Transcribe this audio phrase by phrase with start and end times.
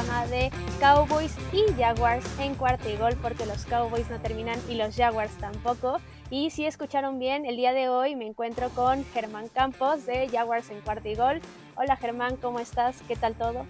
[0.00, 4.76] programa de Cowboys y Jaguars en cuarto y gol porque los Cowboys no terminan y
[4.76, 5.98] los Jaguars tampoco.
[6.30, 10.70] Y si escucharon bien, el día de hoy me encuentro con Germán Campos de Jaguars
[10.70, 11.40] en cuarto y gol.
[11.76, 13.02] Hola Germán, ¿cómo estás?
[13.08, 13.66] ¿Qué tal todo?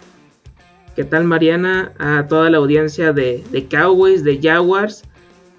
[0.95, 1.93] ¿Qué tal Mariana?
[1.99, 5.03] A toda la audiencia de, de Cowboys, de Jaguars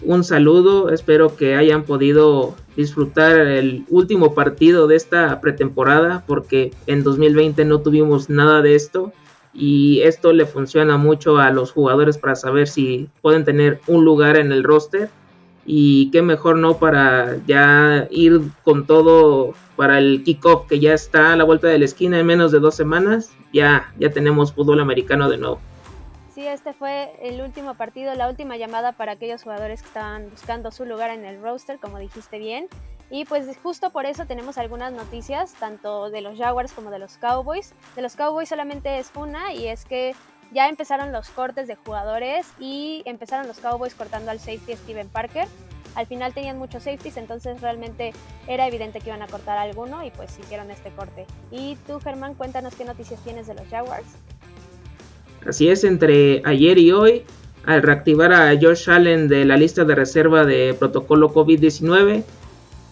[0.03, 7.03] un saludo, espero que hayan podido disfrutar el último partido de esta pretemporada porque en
[7.03, 9.13] 2020 no tuvimos nada de esto
[9.53, 14.37] y esto le funciona mucho a los jugadores para saber si pueden tener un lugar
[14.37, 15.09] en el roster.
[15.63, 21.33] Y qué mejor no para ya ir con todo para el kickoff que ya está
[21.33, 23.31] a la vuelta de la esquina en menos de dos semanas.
[23.53, 25.59] Ya ya tenemos fútbol americano de nuevo.
[26.51, 30.85] Este fue el último partido, la última llamada para aquellos jugadores que estaban buscando su
[30.85, 32.67] lugar en el roster, como dijiste bien.
[33.11, 37.17] Y pues justo por eso tenemos algunas noticias, tanto de los Jaguars como de los
[37.17, 37.73] Cowboys.
[37.95, 40.15] De los Cowboys solamente es una y es que
[40.53, 45.45] ya empezaron los cortes de jugadores y empezaron los Cowboys cortando al safety Steven Parker.
[45.95, 48.13] Al final tenían muchos safeties, entonces realmente
[48.47, 51.25] era evidente que iban a cortar alguno y pues hicieron este corte.
[51.51, 54.07] Y tú, Germán, cuéntanos qué noticias tienes de los Jaguars.
[55.45, 57.25] Así es, entre ayer y hoy,
[57.65, 62.23] al reactivar a Josh Allen de la lista de reserva de protocolo COVID-19,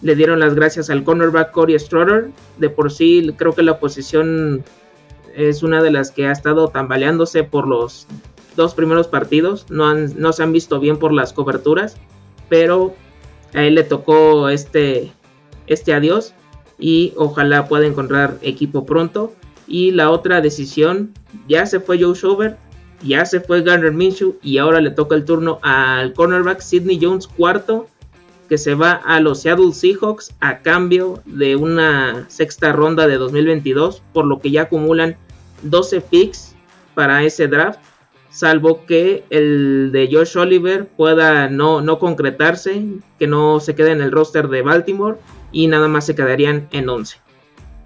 [0.02, 2.30] le dieron las gracias al cornerback Corey Stroder.
[2.58, 4.64] De por sí, creo que la posición
[5.34, 8.06] es una de las que ha estado tambaleándose por los
[8.56, 9.66] dos primeros partidos.
[9.70, 11.96] No, no se han visto bien por las coberturas,
[12.48, 12.94] pero
[13.54, 15.12] a él le tocó este,
[15.66, 16.34] este adiós
[16.78, 19.34] y ojalá pueda encontrar equipo pronto.
[19.66, 21.12] Y la otra decisión,
[21.46, 22.56] ya se fue Joe Shover,
[23.02, 27.28] ya se fue Garner Minshew y ahora le toca el turno al cornerback Sidney Jones
[27.28, 27.86] cuarto,
[28.50, 34.02] que se va a los Seattle Seahawks a cambio de una sexta ronda de 2022,
[34.12, 35.16] por lo que ya acumulan
[35.62, 36.56] 12 picks
[36.96, 37.78] para ese draft,
[38.30, 42.86] salvo que el de Josh Oliver pueda no, no concretarse,
[43.20, 45.18] que no se quede en el roster de Baltimore
[45.52, 47.18] y nada más se quedarían en 11.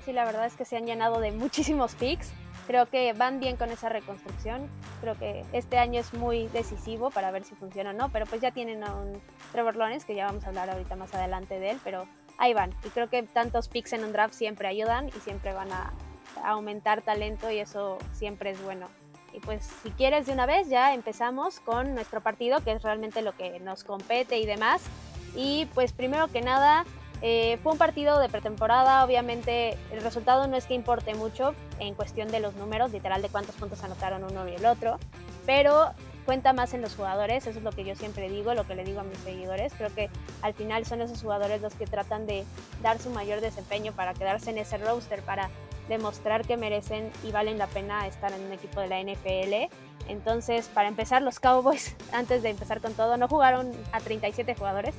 [0.07, 2.33] Sí, la verdad es que se han llenado de muchísimos picks.
[2.67, 4.69] Creo que van bien con esa reconstrucción.
[5.01, 8.11] Creo que este año es muy decisivo para ver si funciona o no.
[8.11, 9.21] Pero pues ya tienen a un
[9.53, 11.81] Trevor Lawrence, que ya vamos a hablar ahorita más adelante de él.
[11.85, 12.07] Pero
[12.39, 12.75] ahí van.
[12.85, 15.93] Y creo que tantos picks en un draft siempre ayudan y siempre van a
[16.45, 18.89] aumentar talento y eso siempre es bueno.
[19.33, 23.21] Y pues si quieres de una vez ya empezamos con nuestro partido, que es realmente
[23.21, 24.83] lo que nos compete y demás.
[25.35, 26.85] Y pues primero que nada,
[27.27, 31.95] eh, fue un partido de pretemporada, obviamente el resultado no es que importe mucho en
[31.95, 34.99] cuestión de los números, literal de cuántos puntos anotaron uno y el otro,
[35.47, 35.93] pero
[36.27, 38.85] cuenta más en los jugadores, eso es lo que yo siempre digo, lo que le
[38.85, 40.11] digo a mis seguidores, creo que
[40.43, 42.45] al final son esos jugadores los que tratan de
[42.83, 45.49] dar su mayor desempeño para quedarse en ese roster, para
[45.89, 49.75] demostrar que merecen y valen la pena estar en un equipo de la NFL.
[50.11, 54.95] Entonces, para empezar, los Cowboys, antes de empezar con todo, no jugaron a 37 jugadores.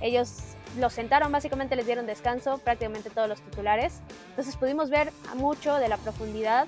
[0.00, 4.00] Ellos los sentaron, básicamente les dieron descanso, prácticamente todos los titulares.
[4.30, 6.66] Entonces pudimos ver mucho de la profundidad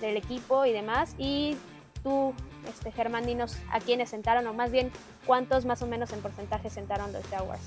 [0.00, 1.14] del equipo y demás.
[1.18, 1.56] Y
[2.02, 2.34] tú,
[2.68, 4.90] este, Germán, dinos a quiénes sentaron, o más bien
[5.26, 7.62] cuántos más o menos en porcentaje sentaron los Jaguars.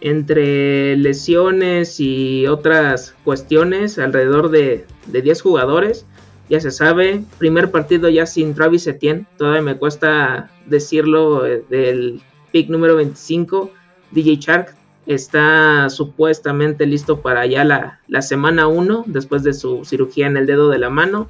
[0.00, 6.06] Entre lesiones y otras cuestiones, alrededor de, de 10 jugadores.
[6.48, 12.22] Ya se sabe, primer partido ya sin Travis Etienne, todavía me cuesta decirlo eh, del
[12.52, 13.72] pick número 25
[14.10, 14.74] DJ Shark
[15.06, 20.68] está supuestamente listo para ya la, semana 1 después de su cirugía en el dedo
[20.68, 21.28] de la mano.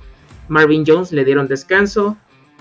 [0.49, 2.17] Marvin Jones le dieron descanso.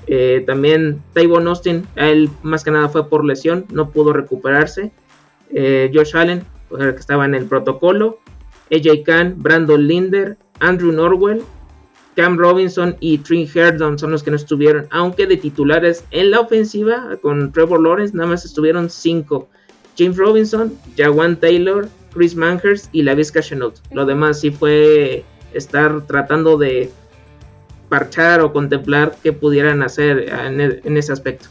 [0.08, 4.92] Eh, también Tyvon Austin, él más que nada fue por lesión, no pudo recuperarse.
[5.52, 8.20] Eh, Josh Allen, pues, que estaba en el protocolo.
[8.72, 11.44] AJ Khan, Brandon Linder, Andrew Norwell,
[12.16, 16.40] Cam Robinson y Trey Herdon son los que no estuvieron, aunque de titulares en la
[16.40, 19.50] ofensiva con Trevor Lawrence nada más estuvieron 5.
[19.98, 23.78] James Robinson, Jawan Taylor, Chris Manhurst y la Vizca Chenault.
[23.92, 26.92] Lo demás sí fue estar tratando de
[27.90, 31.48] parchar o contemplar qué pudieran hacer e, en, ese aspecto.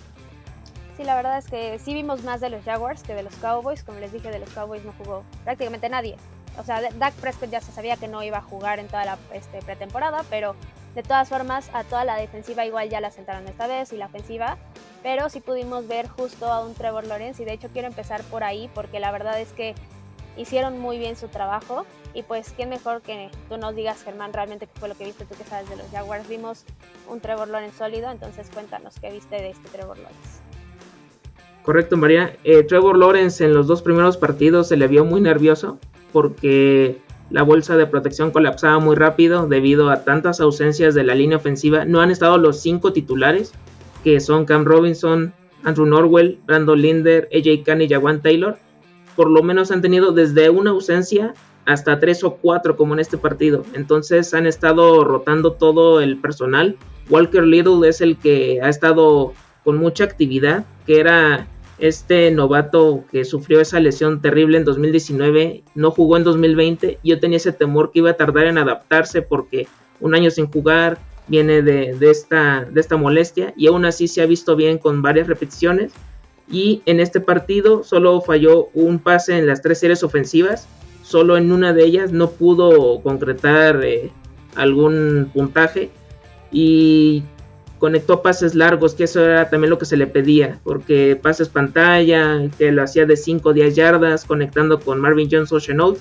[0.97, 3.83] Sí, la verdad es que sí vimos más de los Jaguars que de los Cowboys.
[3.83, 6.17] Como les dije, de los Cowboys no jugó prácticamente nadie.
[6.59, 9.19] O sea, Dak Prescott ya se sabía que no iba a jugar en toda la
[9.33, 10.55] este, pretemporada, pero
[10.95, 14.07] de todas formas a toda la defensiva igual ya la sentaron esta vez y la
[14.07, 14.57] ofensiva
[15.03, 18.45] pero sí pudimos ver justo a un Trevor Lawrence y de hecho quiero empezar por
[18.45, 19.75] ahí porque la verdad es que
[20.37, 24.67] hicieron muy bien su trabajo y pues qué mejor que tú nos digas Germán realmente
[24.67, 26.65] qué fue lo que viste tú que sabes de los Jaguars vimos
[27.09, 30.41] un Trevor Lawrence sólido entonces cuéntanos qué viste de este Trevor Lawrence.
[31.65, 32.37] Correcto María.
[32.45, 35.79] Eh, Trevor Lawrence en los dos primeros partidos se le vio muy nervioso
[36.13, 37.01] porque
[37.31, 41.85] la bolsa de protección colapsaba muy rápido debido a tantas ausencias de la línea ofensiva.
[41.85, 43.53] No han estado los cinco titulares,
[44.03, 45.33] que son Cam Robinson,
[45.65, 48.59] Andrew Norwell, Brandon Linder, AJ Khan y Jawan Taylor.
[49.17, 51.35] Por lo menos han tenido desde una ausencia
[51.65, 53.65] hasta tres o cuatro como en este partido.
[53.73, 56.77] Entonces han estado rotando todo el personal.
[57.09, 59.33] Walker Little es el que ha estado
[59.65, 61.49] con mucha actividad, que era
[61.89, 66.99] este novato que sufrió esa lesión terrible en 2019, no jugó en 2020.
[67.05, 69.69] Yo tenía ese temor que iba a tardar en adaptarse porque
[70.01, 74.79] un año sin jugar viene de, esta, molestia y aún así se ha visto bien
[74.79, 75.93] con varias repeticiones.
[76.51, 80.67] Y en este partido solo falló un pase en las tres series ofensivas,
[81.03, 84.11] solo en una de ellas no pudo concretar eh,
[84.55, 85.91] algún puntaje
[86.51, 87.25] y
[87.85, 92.49] conectó pases largos, que eso era también lo que se le pedía, porque pases pantalla,
[92.57, 95.99] que lo hacía de 5 o 10 yardas, conectando con Marvin Jones o Chenault.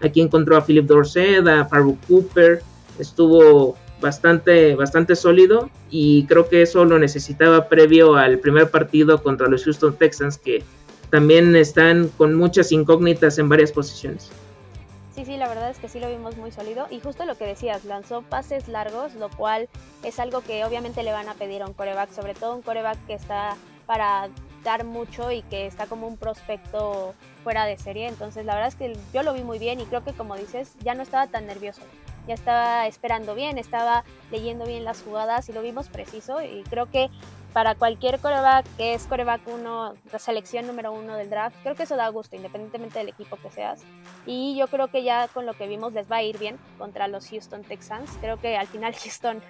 [0.00, 2.62] Aquí encontró a Philip Dorsett, a Farouk Cooper,
[3.00, 9.48] estuvo bastante, bastante sólido y creo que eso lo necesitaba previo al primer partido contra
[9.48, 10.62] los Houston Texans, que
[11.10, 14.30] también están con muchas incógnitas en varias posiciones.
[15.14, 16.88] Sí, sí, la verdad es que sí lo vimos muy sólido.
[16.90, 19.68] Y justo lo que decías, lanzó pases largos, lo cual
[20.02, 22.98] es algo que obviamente le van a pedir a un coreback, sobre todo un coreback
[23.06, 23.56] que está
[23.86, 24.28] para
[24.64, 27.14] dar mucho y que está como un prospecto
[27.44, 28.08] fuera de serie.
[28.08, 30.74] Entonces, la verdad es que yo lo vi muy bien y creo que, como dices,
[30.80, 31.82] ya no estaba tan nervioso.
[32.26, 34.02] Ya estaba esperando bien, estaba
[34.32, 36.42] leyendo bien las jugadas y lo vimos preciso.
[36.42, 37.08] Y creo que
[37.54, 41.84] para cualquier coreback que es coreback 1, la selección número uno del draft, creo que
[41.84, 43.82] eso da gusto, independientemente del equipo que seas.
[44.26, 47.06] Y yo creo que ya con lo que vimos les va a ir bien contra
[47.06, 48.10] los Houston Texans.
[48.20, 49.40] Creo que al final Houston,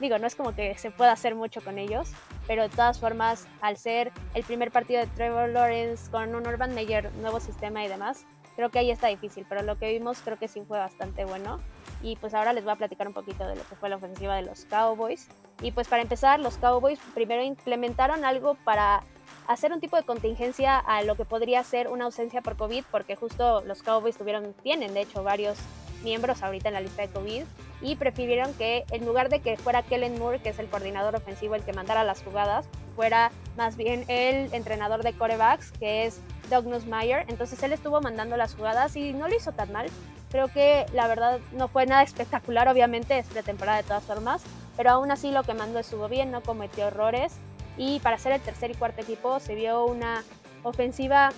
[0.00, 2.10] digo, no es como que se pueda hacer mucho con ellos,
[2.48, 6.74] pero de todas formas, al ser el primer partido de Trevor Lawrence con un Urban
[6.74, 8.26] Meyer, nuevo sistema y demás,
[8.56, 11.60] creo que ahí está difícil, pero lo que vimos creo que sí fue bastante bueno.
[12.02, 14.34] Y pues ahora les voy a platicar un poquito de lo que fue la ofensiva
[14.36, 15.28] de los Cowboys.
[15.60, 19.04] Y pues para empezar, los Cowboys primero implementaron algo para
[19.46, 23.16] hacer un tipo de contingencia a lo que podría ser una ausencia por COVID, porque
[23.16, 25.58] justo los Cowboys tuvieron, tienen de hecho varios
[26.02, 27.44] miembros ahorita en la lista de COVID
[27.80, 31.54] y prefirieron que en lugar de que fuera Kellen Moore, que es el coordinador ofensivo,
[31.54, 36.20] el que mandara las jugadas, fuera más bien el entrenador de corebacks, que es
[36.52, 37.24] Doug Nussmeier.
[37.28, 39.86] Entonces él estuvo mandando las jugadas y no lo hizo tan mal.
[40.30, 44.42] Creo que la verdad no fue nada espectacular, obviamente es pretemporada de todas formas,
[44.76, 47.34] pero aún así lo que mandó estuvo bien, no cometió errores
[47.76, 50.22] y para ser el tercer y cuarto equipo se vio una
[50.62, 51.30] ofensiva,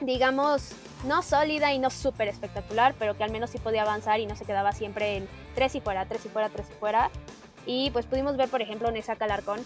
[0.00, 0.72] digamos,
[1.04, 4.36] no sólida y no súper espectacular, pero que al menos sí podía avanzar y no
[4.36, 7.10] se quedaba siempre en tres y fuera, tres y fuera, tres y fuera.
[7.66, 9.60] Y pues pudimos ver, por ejemplo, Nessa Calarcón,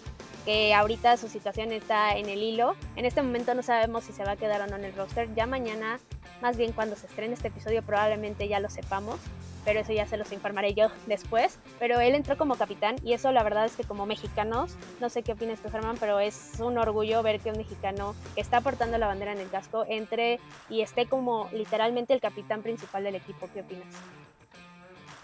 [0.44, 2.76] que ahorita su situación está en el hilo.
[2.96, 5.32] En este momento no sabemos si se va a quedar o no en el roster.
[5.35, 5.99] Ya mañana
[6.43, 9.17] más bien cuando se estrene este episodio probablemente ya lo sepamos,
[9.64, 11.58] pero eso ya se los informaré yo después.
[11.79, 15.23] Pero él entró como capitán y eso la verdad es que como mexicanos, no sé
[15.23, 18.99] qué opinas tú Germán, pero es un orgullo ver que un mexicano que está portando
[18.99, 20.38] la bandera en el casco entre
[20.69, 23.49] y esté como literalmente el capitán principal del equipo.
[23.55, 23.87] ¿Qué opinas?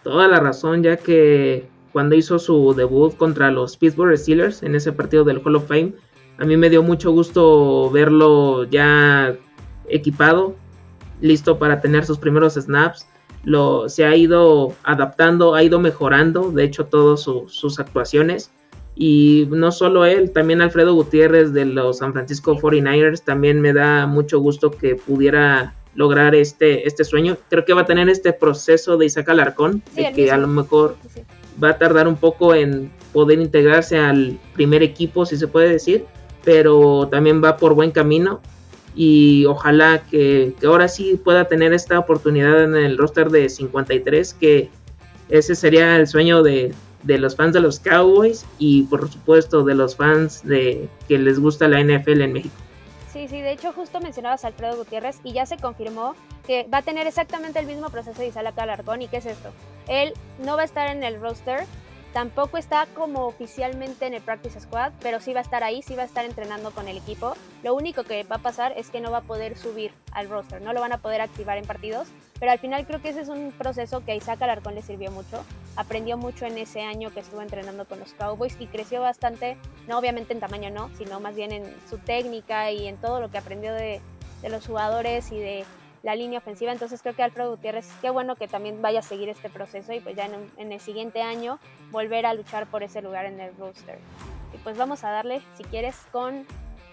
[0.02, 4.92] Toda la razón, ya que cuando hizo su debut contra los Pittsburgh Steelers en ese
[4.92, 5.94] partido del Hall of Fame,
[6.38, 9.36] a mí me dio mucho gusto verlo ya
[9.88, 10.54] equipado
[11.20, 13.06] listo para tener sus primeros snaps.
[13.44, 18.50] Lo, se ha ido adaptando, ha ido mejorando, de hecho, todas sus actuaciones.
[18.94, 24.06] Y no solo él, también Alfredo Gutiérrez de los San Francisco 49ers, también me da
[24.06, 27.38] mucho gusto que pudiera lograr este, este sueño.
[27.48, 30.96] Creo que va a tener este proceso de Isaac Alarcón, de que a lo mejor
[31.62, 36.04] va a tardar un poco en poder integrarse al primer equipo, si se puede decir,
[36.44, 38.40] pero también va por buen camino
[38.94, 44.70] y ojalá que, ahora sí pueda tener esta oportunidad en el roster de 53, que
[45.28, 46.74] ese sería el sueño de,
[47.04, 51.68] los fans de los Cowboys y por supuesto de los fans de que les gusta
[51.68, 52.54] la NFL en México.
[53.12, 56.14] Sí, sí, de hecho justo mencionabas a Alfredo Gutiérrez y ya se confirmó
[56.46, 59.50] que va a tener exactamente el mismo proceso de Isaac Alarcón y qué es esto.
[59.88, 61.66] Él no va a estar en el roster,
[62.12, 65.94] Tampoco está como oficialmente en el Practice Squad, pero sí va a estar ahí, sí
[65.94, 67.34] va a estar entrenando con el equipo.
[67.62, 70.60] Lo único que va a pasar es que no va a poder subir al roster,
[70.60, 72.08] no lo van a poder activar en partidos,
[72.40, 75.10] pero al final creo que ese es un proceso que a Isaac Alarcón le sirvió
[75.10, 75.44] mucho.
[75.76, 79.98] Aprendió mucho en ese año que estuvo entrenando con los Cowboys y creció bastante, no
[79.98, 83.36] obviamente en tamaño no, sino más bien en su técnica y en todo lo que
[83.36, 84.00] aprendió de,
[84.48, 85.66] los jugadores y de
[86.02, 86.72] la línea ofensiva.
[86.72, 90.00] Entonces creo que Alfredo Gutiérrez, qué bueno que también vaya a seguir este proceso y
[90.00, 91.58] pues ya en, el siguiente año
[91.90, 93.98] volver a luchar por ese lugar en el roster.
[94.54, 96.46] Y pues vamos a darle, si quieres, con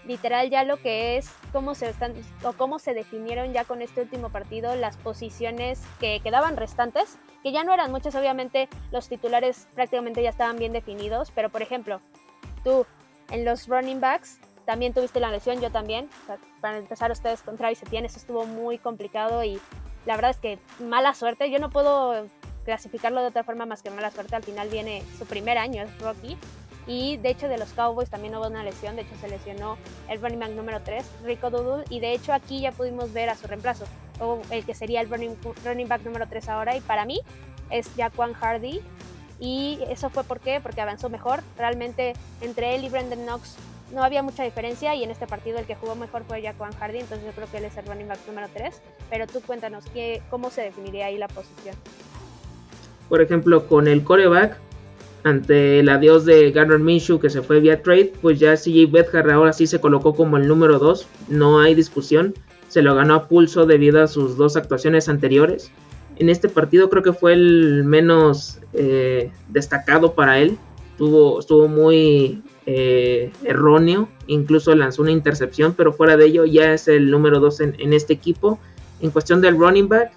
[0.08, 4.00] literal ya lo que es cómo se están o cómo se definieron ya con este
[4.00, 9.68] último partido las posiciones que quedaban restantes, que ya no eran muchas, obviamente los titulares
[9.74, 12.00] prácticamente ya estaban bien definidos, pero por ejemplo,
[12.64, 12.86] tú
[13.30, 16.10] en los running backs también tuviste la lesión, yo también.
[16.60, 19.60] para empezar ustedes con Travis Etienne, eso estuvo muy complicado y
[20.04, 21.50] la verdad es que mala suerte.
[21.50, 22.26] Yo no puedo
[22.64, 24.36] clasificarlo de otra forma más que mala suerte.
[24.36, 26.36] Al final viene su primer año, es Rocky.
[26.88, 29.76] Y de hecho de los Cowboys también hubo una lesión, de hecho se lesionó
[30.08, 33.36] el running back número 3, Rico Doodle, y de hecho aquí ya pudimos ver a
[33.36, 33.84] su reemplazo,
[34.50, 37.20] el que sería el running, running back número 3 ahora, y para mí
[37.70, 38.80] es Jaquan Hardy,
[39.38, 43.56] y eso fue por qué, porque avanzó mejor, realmente entre él y Brendan Knox
[43.92, 44.94] no había mucha diferencia.
[44.94, 47.58] Y en este partido el que jugó mejor fue Jaquan Hardy, entonces yo creo que
[47.58, 48.80] él es el running back número 3,
[49.10, 51.76] pero tú cuéntanos ¿qué, cómo se definiría ahí la posición.
[53.08, 54.58] Por ejemplo, con el coreback,
[55.24, 59.30] ante el adiós de Garner Minshew que se fue vía trade, pues ya CJ Bedhar
[59.30, 62.34] ahora sí se colocó como el número 2, no hay discusión,
[62.68, 65.70] se lo ganó a pulso debido a sus dos actuaciones anteriores.
[66.16, 70.58] En este partido creo que fue el menos eh, destacado para él,
[70.98, 76.88] Tuvo, estuvo muy eh, erróneo, incluso lanzó una intercepción, pero fuera de ello ya es
[76.88, 78.58] el número 2 en, este equipo.
[79.00, 80.10] En cuestión del running back,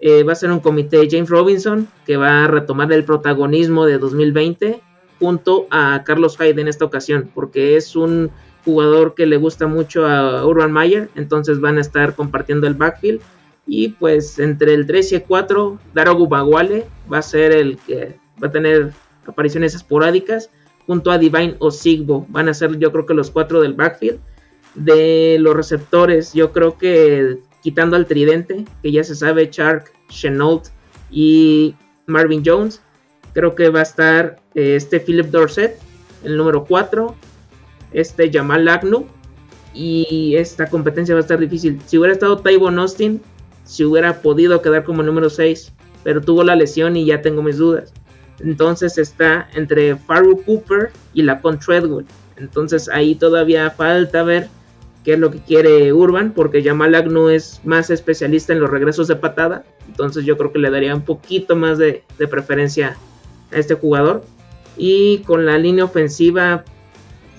[0.00, 3.98] eh, va a ser un comité James Robinson que va a retomar el protagonismo de
[3.98, 4.80] 2020
[5.18, 8.30] junto a Carlos Hyde en esta ocasión, porque es un
[8.64, 13.20] jugador que le gusta mucho a Urban Meyer, entonces van a estar compartiendo el backfield.
[13.66, 18.16] Y pues entre el 3 y el 4, Daro Gubagwale va a ser el que
[18.42, 18.92] va a tener
[19.26, 20.50] apariciones esporádicas
[20.86, 22.26] junto a Divine o Sigbo.
[22.30, 24.18] Van a ser yo creo que los cuatro del backfield.
[24.74, 30.68] De los receptores, yo creo que quitando al tridente, que ya se sabe, Chark, Chenault
[31.10, 31.74] y
[32.06, 32.80] Marvin Jones.
[33.32, 35.78] Creo que va a estar eh, este Philip Dorset,
[36.24, 37.14] el número 4,
[37.92, 39.06] este Jamal Agnew.
[39.72, 41.80] Y esta competencia va a estar difícil.
[41.86, 43.20] Si hubiera estado Tyvon Austin,
[43.64, 47.58] si hubiera podido quedar como número 6, pero tuvo la lesión y ya tengo mis
[47.58, 47.92] dudas.
[48.40, 52.06] Entonces está entre Faru Cooper y la Treadwell.
[52.36, 54.48] Entonces ahí todavía falta ver
[55.04, 59.08] qué es lo que quiere Urban, porque Jamal Agnew es más especialista en los regresos
[59.08, 59.64] de patada.
[59.88, 62.96] Entonces yo creo que le daría un poquito más de, preferencia
[63.52, 64.22] a este jugador.
[64.76, 66.64] Y con la línea ofensiva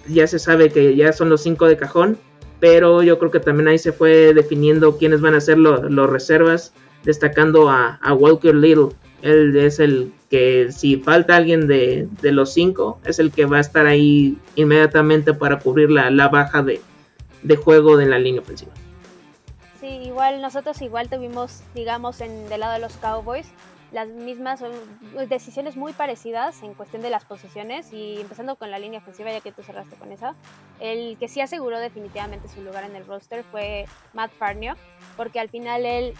[0.07, 2.17] ya se sabe que ya son los cinco de cajón,
[2.59, 6.73] pero yo creo que también ahí se fue definiendo quiénes van a ser los reservas,
[7.03, 8.89] destacando a, Walker Little.
[9.21, 13.61] Él es el que si falta alguien de, los cinco, es el que va a
[13.61, 16.81] estar ahí inmediatamente para cubrir la, la baja de,
[17.43, 18.71] de juego de la línea ofensiva.
[19.79, 23.47] Sí, igual nosotros igual tuvimos, digamos, en del lado de los Cowboys,
[23.91, 24.63] las mismas
[25.27, 29.41] decisiones muy parecidas en cuestión de las posiciones y empezando con la línea ofensiva ya
[29.41, 30.33] que tú cerraste con esa
[30.79, 34.75] el que sí aseguró definitivamente su lugar en el roster fue Matt Farnio
[35.17, 36.13] porque al final él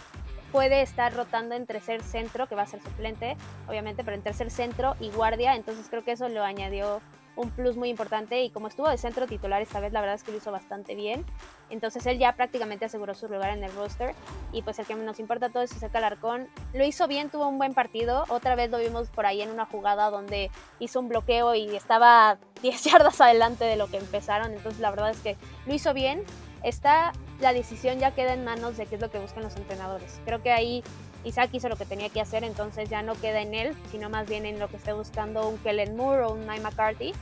[0.52, 3.36] puede estar rotando entre ser centro, que va a ser suplente,
[3.66, 7.00] obviamente, pero entre ser centro y guardia, entonces creo que eso lo añadió
[7.36, 10.22] un plus muy importante y como estuvo de centro titular esta vez, la verdad es
[10.22, 11.24] que lo hizo bastante bien.
[11.70, 14.14] Entonces él ya prácticamente aseguró su lugar en el roster
[14.52, 16.48] y pues el que nos importa todo es Isaac Alarcón.
[16.74, 18.24] Lo hizo bien, tuvo un buen partido.
[18.28, 22.38] Otra vez lo vimos por ahí en una jugada donde hizo un bloqueo y estaba
[22.62, 24.52] 10 yardas adelante de lo que empezaron.
[24.52, 25.36] Entonces la verdad es que
[25.66, 26.24] lo hizo bien
[26.62, 30.20] está la decisión ya queda en manos de qué es lo que buscan los entrenadores.
[30.24, 30.84] Creo que ahí
[31.24, 34.28] Isaac hizo lo que tenía que hacer, entonces ya no queda en él, sino más
[34.28, 37.12] bien en lo que esté buscando un Kellen Moore o un Mike McCarthy.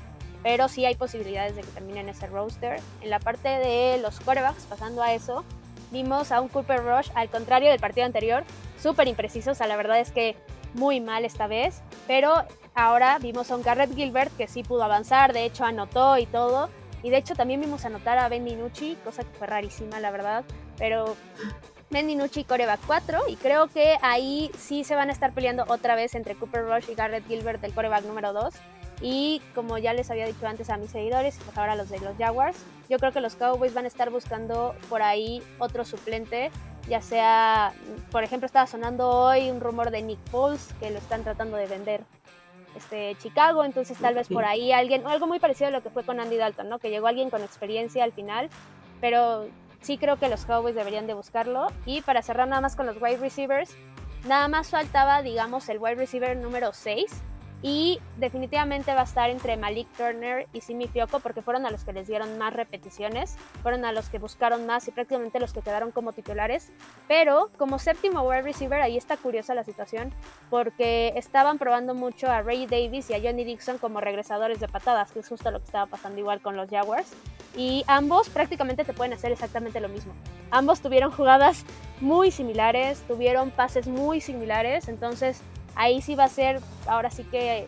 [0.43, 2.81] Pero sí hay posibilidades de que terminen ese roster.
[3.03, 5.45] En la parte de los quarterbacks, pasando a eso,
[5.91, 8.45] vimos a un Cooper Rush, al contrario del partido anterior,
[8.79, 9.51] súper impreciso.
[9.51, 10.37] O sea, la verdad es que
[10.73, 11.83] muy mal esta vez.
[12.07, 16.25] Pero ahora vimos a un Garrett Gilbert que sí pudo avanzar, de hecho anotó y
[16.25, 16.71] todo.
[17.03, 20.45] Y de hecho también vimos anotar a Ben DiNucci, cosa que fue rarísima, la verdad.
[20.79, 21.17] Pero
[21.91, 25.97] Ben DiNucci coreback 4 y creo que ahí sí se van a estar peleando otra
[25.97, 28.55] vez entre Cooper Rush y Garrett Gilbert del coreback número 2.
[29.03, 32.17] Y como ya les había dicho antes a mis seguidores, pues ahora los de los
[32.17, 36.51] Jaguars, yo creo que los Cowboys van a estar buscando por ahí otro suplente,
[36.89, 37.73] ya sea,
[38.11, 41.67] por ejemplo, estaba sonando hoy un rumor de Nick Foles, que lo están tratando de
[41.67, 42.05] vender
[42.77, 46.05] este, Chicago, entonces tal vez por ahí alguien, algo muy parecido a lo que fue
[46.05, 46.79] con Andy Dalton, ¿no?
[46.79, 48.49] Que llegó alguien con experiencia al final,
[49.01, 49.47] pero
[49.81, 51.69] sí creo que los Cowboys deberían de buscarlo.
[51.87, 53.77] Y para cerrar nada más con los wide receivers,
[54.27, 57.23] nada más faltaba, digamos, el wide receiver número 6,
[57.63, 61.85] y definitivamente va a estar entre Malik Turner y Simi Fioco porque fueron a los
[61.85, 65.61] que les dieron más repeticiones, fueron a los que buscaron más y prácticamente los que
[65.61, 66.73] quedaron como titulares.
[67.07, 70.13] Pero como séptimo wide receiver, ahí está curiosa la situación
[70.49, 75.13] porque estaban probando mucho a Ray Davis y a Johnny Dixon como regresadores de patadas,
[75.13, 77.13] que es justo lo que estaba pasando igual con los Jaguars.
[77.57, 80.13] Y ambos prácticamente te pueden hacer exactamente lo mismo.
[80.51, 81.65] Ambos tuvieron jugadas
[82.01, 85.41] muy similares, tuvieron pases muy similares, entonces
[85.75, 87.67] ahí sí va a ser ahora sí que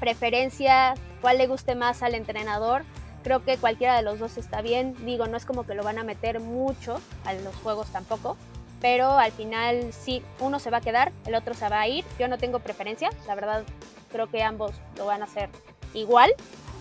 [0.00, 2.84] preferencia, cuál le guste más al entrenador.
[3.22, 4.94] Creo que cualquiera de los dos está bien.
[5.04, 8.36] Digo, no es como que lo van a meter mucho a los juegos tampoco,
[8.80, 12.04] pero al final sí, uno se va a quedar, el otro se va a ir.
[12.18, 13.64] Yo no tengo preferencia, la verdad
[14.12, 15.48] creo que ambos lo van a hacer
[15.94, 16.30] igual.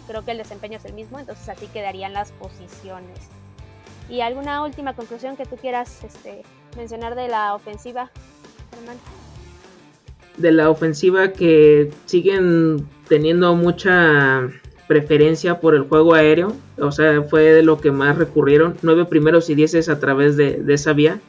[0.07, 3.19] Creo que el desempeño es el mismo, entonces así quedarían las posiciones.
[4.09, 6.43] ¿Y alguna última conclusión que tú quieras este,
[6.77, 8.11] mencionar de la ofensiva,
[8.73, 8.97] Germán?
[10.37, 14.47] De la ofensiva que siguen teniendo mucha
[14.87, 19.49] preferencia por el juego aéreo, o sea, fue de lo que más recurrieron, nueve primeros
[19.49, 21.19] y dieces a través de, esa vía.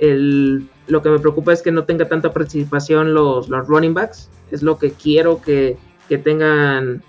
[0.00, 4.30] El, lo que me preocupa es que no tenga tanta participación los, los running backs,
[4.50, 5.76] es lo que quiero que,
[6.08, 7.02] que tengan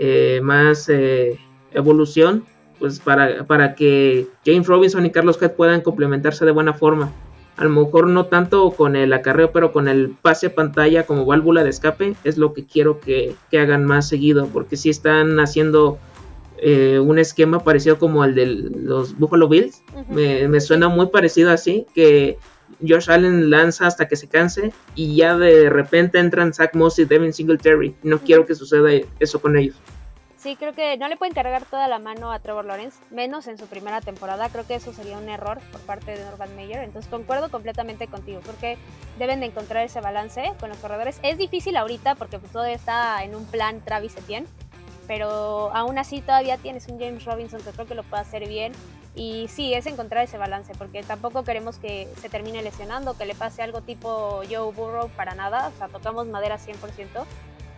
[0.00, 1.38] eh, más eh,
[1.72, 2.44] evolución,
[2.78, 7.12] pues para, para que James Robinson y Carlos Head puedan complementarse de buena forma.
[7.56, 11.64] A lo mejor no tanto con el acarreo, pero con el pase pantalla como válvula
[11.64, 15.98] de escape, es lo que quiero que, hagan más seguido, porque si están haciendo
[16.58, 21.86] eh, un esquema parecido como el de los Buffalo Bills, me, suena muy parecido así,
[21.92, 22.38] que
[22.86, 27.04] Josh Allen lanza hasta que se canse y ya de repente entran Zach Moss y
[27.04, 27.96] Devin Singletary.
[28.02, 29.76] No quiero que suceda eso con ellos.
[30.38, 33.58] Sí, creo que no le pueden cargar toda la mano a Trevor Lawrence, menos en
[33.58, 34.48] su primera temporada.
[34.50, 36.84] Creo que eso sería un error por parte de Norman Mayer.
[36.84, 38.40] Entonces concuerdo completamente contigo.
[38.42, 38.78] Creo que
[39.18, 41.18] deben de encontrar ese balance con los corredores.
[41.24, 44.46] Es difícil ahorita porque pues, todavía está en un plan Travis Etienne.
[45.08, 48.72] Pero aún así todavía tienes un James Robinson que creo que lo puede hacer bien.
[49.14, 53.34] Y sí, es encontrar ese balance, porque tampoco queremos que se termine lesionando, que le
[53.34, 55.68] pase algo tipo Joe Burrow para nada.
[55.74, 57.24] O sea, tocamos madera 100%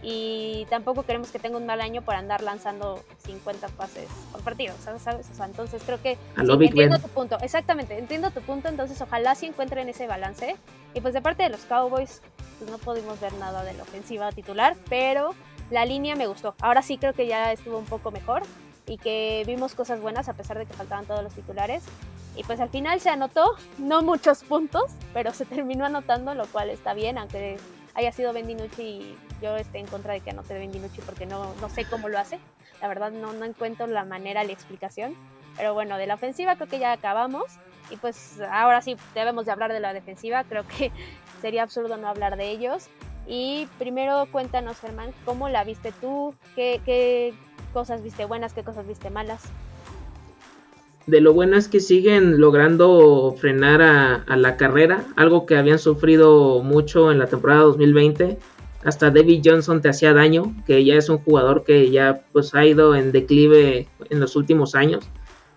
[0.02, 4.75] y tampoco queremos que tenga un mal año por andar lanzando 50 pases por partido,
[4.82, 5.06] ¿sabes?
[5.06, 9.47] O sea, entonces creo que entiendo tu punto, exactamente, entiendo tu punto, entonces ojalá sí
[9.47, 10.56] encuentren ese balance.
[10.95, 12.23] Y pues de parte de los Cowboys,
[12.58, 15.34] pues no pudimos ver nada de la ofensiva titular, pero
[15.71, 16.54] la línea me gustó.
[16.60, 18.43] Ahora sí creo que ya estuvo un poco mejor
[18.91, 21.85] y que vimos cosas buenas a pesar de que faltaban todos los titulares.
[22.35, 26.71] Y pues al final se anotó, no muchos puntos, pero se terminó anotando, lo cual
[26.71, 27.57] está bien, aunque
[27.95, 31.69] haya sido Bendinucci y yo esté en contra de que anote Bendinucci porque no, no
[31.69, 32.41] sé cómo lo hace.
[32.83, 35.15] La verdad no, no encuentro la manera, la explicación.
[35.57, 37.45] Pero bueno, de la ofensiva creo que ya acabamos.
[37.91, 40.43] Y pues ahora sí debemos de hablar de la defensiva.
[40.43, 40.91] Creo que
[41.41, 42.89] sería absurdo no hablar de ellos.
[43.29, 46.35] Y primero cuéntanos, Germán, ¿cómo la viste tú?
[46.57, 47.33] ¿Qué, qué
[47.71, 48.52] cosas viste buenas?
[48.52, 49.43] ¿Qué cosas viste malas?
[51.11, 56.63] de lo bueno es que siguen logrando frenar a, la carrera, algo que habían sufrido
[56.63, 58.39] mucho en la temporada 2020.
[58.85, 62.65] Hasta David Johnson te hacía daño, que ya es un jugador que ya pues ha
[62.65, 65.04] ido en declive en los últimos años.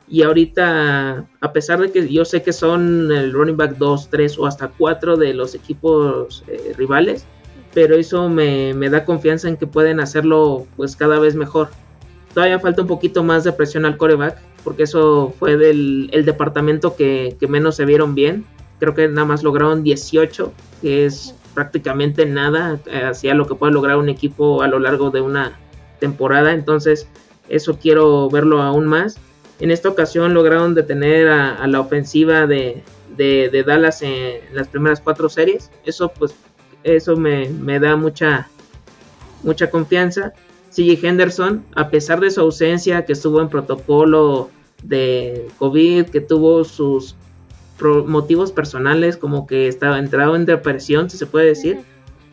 [0.10, 4.40] Y ahorita, a pesar de que yo sé que son el running back 2, 3
[4.40, 7.26] o hasta 4 de los equipos eh, rivales,
[7.74, 11.70] pero eso me, me da confianza en que pueden hacerlo pues cada vez mejor.
[12.34, 16.96] Todavía falta un poquito más de presión al coreback, porque eso fue del el departamento
[16.96, 18.46] que, menos se vieron bien.
[18.80, 23.98] Creo que nada más lograron 18, que es prácticamente nada hacia lo que puede lograr
[23.98, 25.60] un equipo a lo largo de una
[26.00, 26.54] temporada.
[26.54, 27.08] Entonces,
[27.50, 29.18] eso quiero verlo aún más.
[29.60, 32.84] En esta ocasión lograron detener a, la ofensiva de,
[33.66, 35.70] Dallas en, las primeras cuatro series.
[35.86, 36.34] Eso, pues,
[36.84, 38.50] eso me, me da mucha,
[39.44, 40.34] mucha confianza.
[40.74, 44.50] CJ Henderson, a pesar de su ausencia, que estuvo en protocolo
[44.82, 47.16] de COVID, que tuvo sus
[48.08, 51.82] motivos personales, como que estaba entrado en depresión, si se puede decir,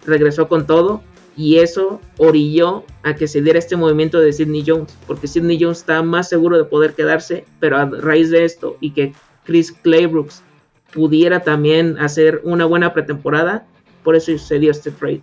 [0.07, 1.03] regresó con todo
[1.37, 5.79] y eso orilló a que se diera este movimiento de Sidney Jones, porque Sidney Jones
[5.79, 9.13] está más seguro de poder quedarse, pero a raíz de esto y que
[9.45, 10.43] Chris Claybrooks
[10.93, 13.67] pudiera también hacer una buena pretemporada,
[14.05, 15.23] por eso se dio este trade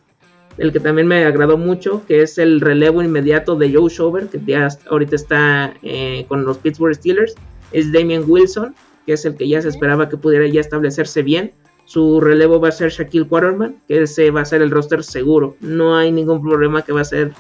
[0.58, 4.40] el que también me agradó mucho, que es el relevo inmediato de Joe Shover, que
[4.46, 7.36] ya ahorita está eh, con los Pittsburgh Steelers,
[7.72, 11.54] es Damian Wilson, que es el que ya se esperaba que pudiera ya establecerse bien.
[11.86, 15.56] Su relevo va a ser Shaquille Quarterman, que ese va a ser el roster seguro.
[15.62, 17.32] No hay ningún problema que va a ser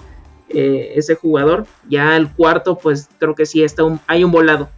[0.49, 1.65] eh, ese jugador.
[1.89, 4.69] Ya el cuarto, pues creo que sí está hay un volado.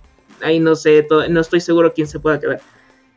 [0.41, 2.61] Ahí no sé, no estoy seguro quién se pueda quedar.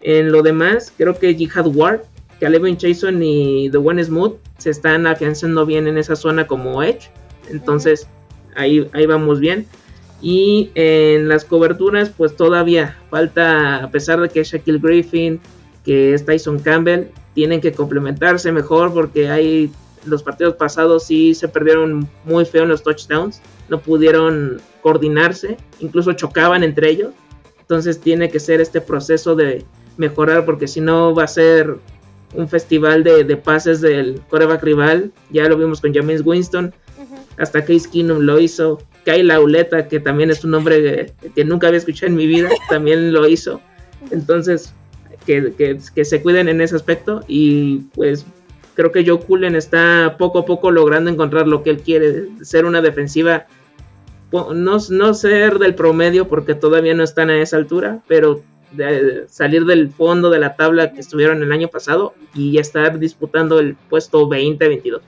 [0.03, 2.01] En lo demás, creo que Jihad Ward
[2.43, 7.09] Caleb Jason y The One Smooth se están afianzando bien en esa zona como Edge.
[7.49, 8.09] Entonces
[8.57, 9.65] ahí, ahí vamos bien.
[10.21, 15.41] Y en las coberturas, pues todavía falta, a pesar de que Shaquille Griffin,
[15.85, 19.71] que es Tyson Campbell, tienen que complementarse mejor porque hay
[20.05, 26.13] los partidos pasados sí se perdieron muy feo en los touchdowns, no pudieron coordinarse, incluso
[26.15, 27.13] chocaban entre ellos.
[27.61, 29.65] Entonces tiene que ser este proceso de
[29.97, 31.79] mejorar porque si no va a ser
[32.35, 35.12] un festival de, pases del coreback rival.
[35.31, 36.73] Ya lo vimos con James Winston,
[37.38, 38.81] hasta Case Keenum lo hizo.
[39.05, 43.12] Kyle Lauleta, que también es un nombre que, nunca había escuchado en mi vida, también
[43.12, 43.61] lo hizo.
[44.11, 44.73] Entonces,
[45.27, 45.53] que,
[45.95, 48.27] que, se cuiden en ese aspecto y pues
[48.75, 52.64] creo que Joe Cullen está poco a poco logrando encontrar lo que él quiere, ser
[52.64, 53.47] una defensiva,
[54.33, 58.42] no, no ser del promedio porque todavía no están a esa altura, pero
[58.73, 63.59] de salir del fondo de la tabla que estuvieron el año pasado y estar disputando
[63.59, 65.01] el puesto 20-22.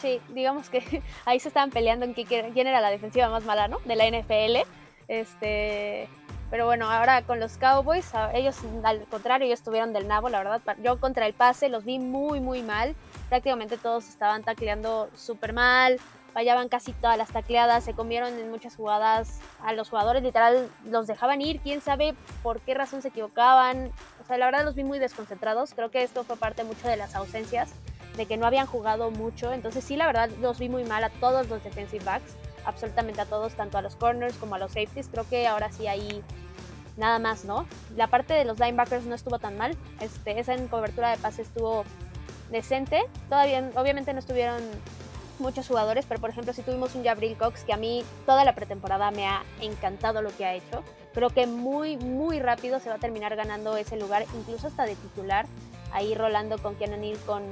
[0.00, 3.78] Sí, digamos que ahí se estaban peleando en quién era la defensiva más mala, ¿no?
[3.84, 4.66] De la NFL.
[5.08, 6.08] Este,
[6.50, 10.76] pero bueno, ahora con los Cowboys, ellos al contrario, ellos estuvieron del nabo, la verdad.
[10.82, 12.94] Yo contra el pase los vi muy, muy mal.
[13.28, 15.98] Prácticamente todos estaban tacleando súper mal
[16.34, 21.06] fallaban casi todas las tacleadas, se comieron en muchas jugadas a los jugadores, literal los
[21.06, 23.92] dejaban ir, quién sabe por qué razón se equivocaban.
[24.20, 26.96] O sea, la verdad los vi muy desconcentrados, creo que esto fue parte mucho de
[26.96, 27.70] las ausencias,
[28.16, 31.10] de que no habían jugado mucho, entonces sí, la verdad los vi muy mal a
[31.10, 35.08] todos los defensive backs, absolutamente a todos, tanto a los corners como a los safeties,
[35.08, 36.22] creo que ahora sí ahí
[36.96, 37.66] nada más, ¿no?
[37.96, 41.42] La parte de los linebackers no estuvo tan mal, este, esa en cobertura de pase
[41.42, 41.84] estuvo
[42.50, 44.60] decente, todavía obviamente no estuvieron
[45.38, 48.54] muchos jugadores, pero por ejemplo si tuvimos un Jabril Cox que a mí toda la
[48.54, 50.82] pretemporada me ha encantado lo que ha hecho.
[51.12, 54.96] Creo que muy, muy rápido se va a terminar ganando ese lugar, incluso hasta de
[54.96, 55.46] titular,
[55.92, 57.42] ahí rolando con Keanu Neal, con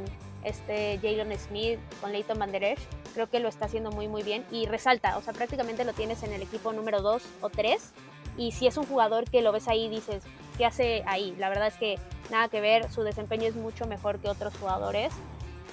[0.44, 4.66] este Jalen Smith, con Leighton Van Creo que lo está haciendo muy, muy bien y
[4.66, 7.92] resalta, o sea, prácticamente lo tienes en el equipo número 2 o 3.
[8.38, 10.22] Y si es un jugador que lo ves ahí, dices,
[10.56, 11.36] ¿qué hace ahí?
[11.38, 11.98] La verdad es que
[12.30, 15.12] nada que ver, su desempeño es mucho mejor que otros jugadores.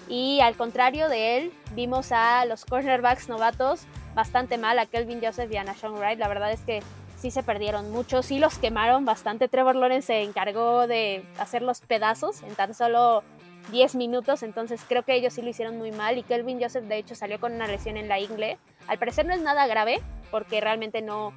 [0.10, 5.52] Y al contrario de él, vimos a los cornerbacks novatos bastante mal, a Kelvin Joseph
[5.52, 6.20] y a Nashon Wright.
[6.20, 6.82] La verdad es que
[7.16, 9.48] sí se perdieron mucho, sí los quemaron bastante.
[9.48, 13.24] Trevor Lawrence se encargó de hacer los pedazos en tan solo
[13.72, 16.18] 10 minutos, entonces creo que ellos sí lo hicieron muy mal.
[16.18, 18.58] Y Kelvin Joseph, de hecho, salió con una lesión en la ingle.
[18.88, 21.34] Al parecer no es nada grave, porque realmente no,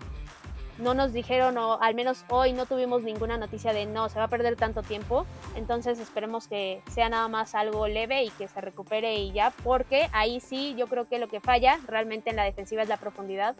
[0.83, 4.25] no nos dijeron, o al menos hoy no tuvimos ninguna noticia de no, se va
[4.25, 5.25] a perder tanto tiempo.
[5.55, 10.09] Entonces esperemos que sea nada más algo leve y que se recupere y ya, porque
[10.13, 13.57] ahí sí yo creo que lo que falla realmente en la defensiva es la profundidad.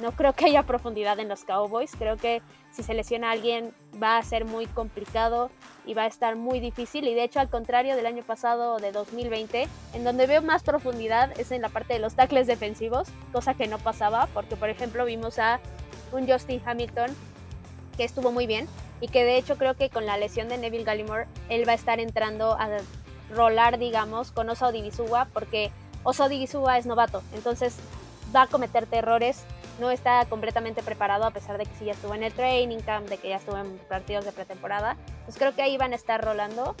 [0.00, 1.92] No creo que haya profundidad en los Cowboys.
[1.96, 5.50] Creo que si se lesiona alguien va a ser muy complicado
[5.86, 7.06] y va a estar muy difícil.
[7.06, 11.38] Y de hecho, al contrario del año pasado de 2020, en donde veo más profundidad
[11.38, 15.04] es en la parte de los tackles defensivos, cosa que no pasaba, porque por ejemplo
[15.04, 15.60] vimos a
[16.14, 17.14] un Justin Hamilton
[17.96, 18.68] que estuvo muy bien
[19.00, 21.76] y que de hecho creo que con la lesión de Neville Gallimore él va a
[21.76, 22.68] estar entrando a
[23.30, 24.72] rolar, digamos, con Osa
[25.32, 25.70] porque
[26.02, 27.76] Osa es novato, entonces
[28.34, 29.44] va a cometerte errores,
[29.80, 33.08] no está completamente preparado a pesar de que sí ya estuvo en el training camp,
[33.08, 36.22] de que ya estuvo en partidos de pretemporada, pues creo que ahí van a estar
[36.22, 36.74] rolando.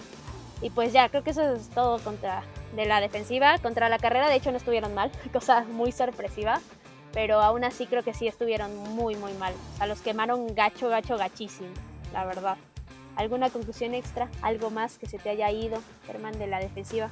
[0.62, 2.42] Y pues ya, creo que eso es todo contra
[2.74, 4.28] de la defensiva, contra la carrera.
[4.28, 6.60] De hecho no estuvieron mal, cosa muy sorpresiva
[7.14, 9.54] pero aún así creo que sí estuvieron muy, muy mal.
[9.74, 11.68] O sea, los quemaron gacho, gacho, gachísimo,
[12.12, 12.56] la verdad.
[13.16, 14.28] ¿Alguna conclusión extra?
[14.42, 17.10] ¿Algo más que se te haya ido, Germán, de la defensiva?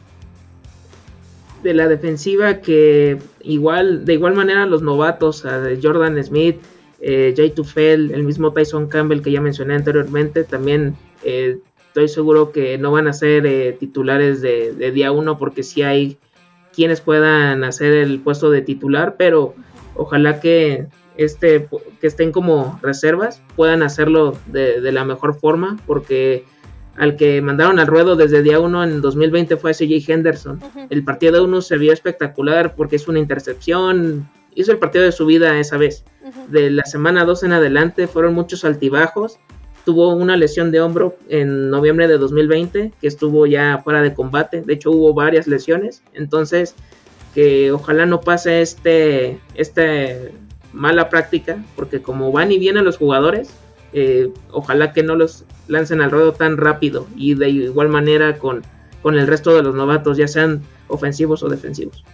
[1.62, 5.45] De la defensiva que igual, de igual manera los novatos,
[5.81, 6.57] Jordan Smith,
[7.01, 12.51] eh, Jay Tufel, el mismo Tyson Campbell que ya mencioné anteriormente, también eh, estoy seguro
[12.51, 16.17] que no van a ser eh, titulares de, de, día uno porque sí hay
[16.75, 19.55] quienes puedan hacer el puesto de titular, pero
[19.96, 21.68] ojalá que este
[22.00, 26.44] que estén como reservas puedan hacerlo de, la mejor forma porque
[26.96, 30.61] al que mandaron al ruedo desde día 1 en 2020 fue a CJ Henderson.
[30.90, 35.12] El partido de uno se vio espectacular porque es una intercepción, hizo el partido de
[35.12, 36.05] su vida esa vez.
[36.48, 39.38] De la semana 2 en adelante fueron muchos altibajos.
[39.87, 44.61] Tuvo una lesión de hombro en noviembre de 2020 que estuvo ya fuera de combate.
[44.61, 46.02] De hecho hubo varias lesiones.
[46.12, 46.76] Entonces
[47.35, 50.33] que ojalá no pase este, este
[50.73, 53.51] mala práctica, porque como van y vienen los jugadores,
[53.92, 58.62] eh, ojalá que no los lancen al ruedo tan rápido y de igual manera con,
[59.03, 62.05] con el resto de los novatos, ya sean ofensivos o defensivos.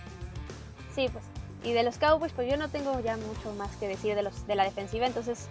[0.95, 1.25] Sí, pues,
[1.65, 4.47] y de los Cowboys, pues yo no tengo ya mucho más que decir de, los,
[4.47, 5.49] de la defensiva, entonces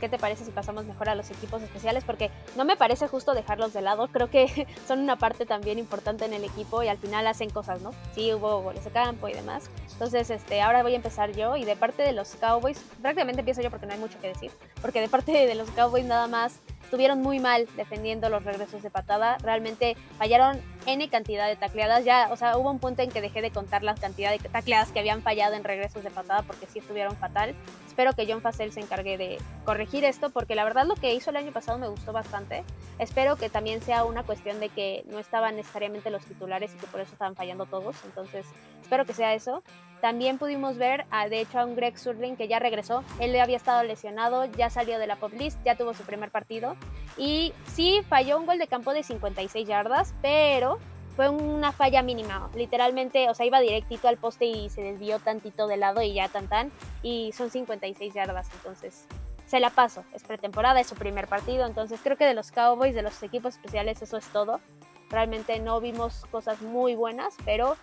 [0.00, 2.04] ¿qué te parece si pasamos mejor a los equipos especiales?
[2.04, 6.24] Porque no me parece justo dejarlos de lado, creo que son una parte también importante
[6.24, 7.92] en el equipo y al final hacen cosas, ¿no?
[8.14, 9.70] Sí, hubo goles de campo y demás.
[9.92, 13.62] Entonces, este, ahora voy a empezar yo y de parte de los Cowboys, prácticamente empiezo
[13.62, 14.50] yo porque no hay mucho que decir,
[14.82, 18.90] porque de parte de los Cowboys nada más estuvieron muy mal defendiendo los regresos de
[18.90, 19.38] patada.
[19.42, 22.04] Realmente fallaron N cantidad de tacleadas.
[22.04, 24.92] Ya, o sea, hubo un punto en que dejé de contar la cantidad de tacleadas
[24.92, 27.56] que habían fallado en regresos de patada porque sí estuvieron fatal.
[27.88, 31.30] Espero que John Facel se encargue de corregir esto porque la verdad lo que hizo
[31.30, 32.62] el año pasado me gustó bastante.
[33.00, 36.86] Espero que también sea una cuestión de que no estaban necesariamente los titulares y que
[36.86, 37.96] por eso estaban fallando todos.
[38.04, 38.46] Entonces,
[38.86, 39.62] espero que sea eso.
[40.00, 43.02] También pudimos ver, a, de hecho, a un Greg Surling que ya regresó.
[43.18, 46.76] Él había estado lesionado, ya salió de la pop list, ya tuvo su primer partido.
[47.16, 50.78] Y sí, falló un gol de campo de 56 yardas, pero
[51.16, 52.48] fue una falla mínima.
[52.54, 56.28] Literalmente, o sea, iba directito al poste y se desvió tantito de lado y ya
[56.28, 56.70] tan tan.
[57.02, 59.06] Y son 56 yardas, entonces
[59.46, 60.04] se la paso.
[60.12, 61.66] Es pretemporada, es su primer partido.
[61.66, 64.60] Entonces creo que de los Cowboys, de los equipos especiales, eso es todo.
[65.08, 67.76] Realmente no vimos cosas muy buenas, pero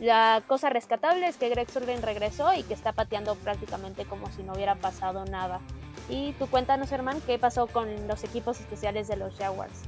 [0.00, 4.42] la cosa rescatable es que Greg Surlin regresó y que está pateando prácticamente como si
[4.42, 5.60] no hubiera pasado nada.
[6.08, 9.82] Y tú cuéntanos, Herman, qué pasó con los equipos especiales de los Jaguars.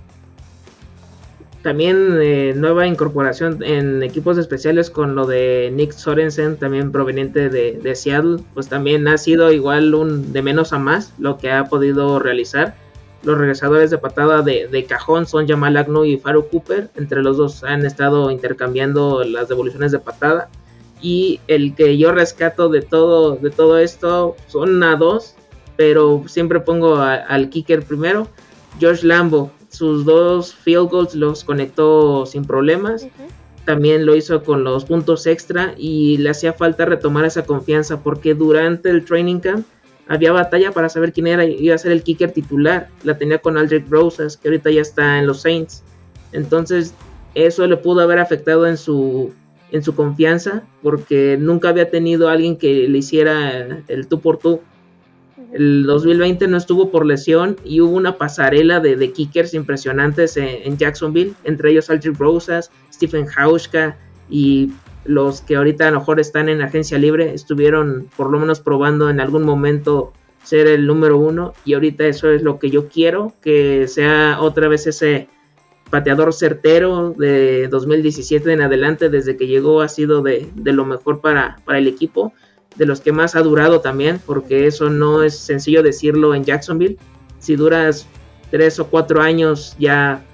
[1.63, 7.79] También eh, nueva incorporación en equipos especiales con lo de Nick Sorensen, también proveniente de,
[7.79, 11.65] de, Seattle, pues también ha sido igual un de menos a más lo que ha
[11.65, 12.75] podido realizar.
[13.23, 16.91] Los regresadores de patada de, cajón son Jamal Agnew y Faru Cooper.
[16.97, 20.49] Entre los dos han estado intercambiando las devoluciones de patada.
[21.01, 25.35] Y el que yo rescato de todo, de todo esto son a dos,
[25.77, 28.29] pero siempre pongo al kicker primero.
[28.81, 33.07] George Lambo, sus dos field goals los conectó sin problemas.
[33.65, 38.35] También lo hizo con los puntos extra y le hacía falta retomar esa confianza porque
[38.35, 39.67] durante el training camp
[40.09, 42.89] había batalla para saber quién era iba a ser el kicker titular.
[43.05, 45.83] La tenía con Aldrich Rosas, que ahorita ya está en los Saints.
[46.33, 46.95] Entonces,
[47.35, 49.33] eso le pudo haber afectado en su
[49.73, 54.61] en su confianza porque nunca había tenido alguien que le hiciera el tú por tú.
[55.53, 61.35] El 2020 no estuvo por lesión y hubo una pasarela de, kickers impresionantes en, Jacksonville,
[61.45, 63.97] entre ellos Aldrich Rosas, Stephen Hauschka
[64.31, 64.71] y
[65.05, 69.11] los que ahorita a lo mejor están en agencia libre estuvieron por lo menos probando
[69.11, 70.13] en algún momento
[70.45, 74.69] ser el número uno y ahorita eso es lo que yo quiero, que sea otra
[74.69, 75.29] vez ese
[75.91, 81.59] pateador certero de 2017 en adelante, desde que llegó ha sido de, lo mejor para,
[81.65, 82.33] para, el equipo,
[82.77, 86.97] de los que más ha durado también, porque eso no es sencillo decirlo en Jacksonville.
[87.39, 88.07] Si duras
[88.51, 90.25] tres o cuatro años ya,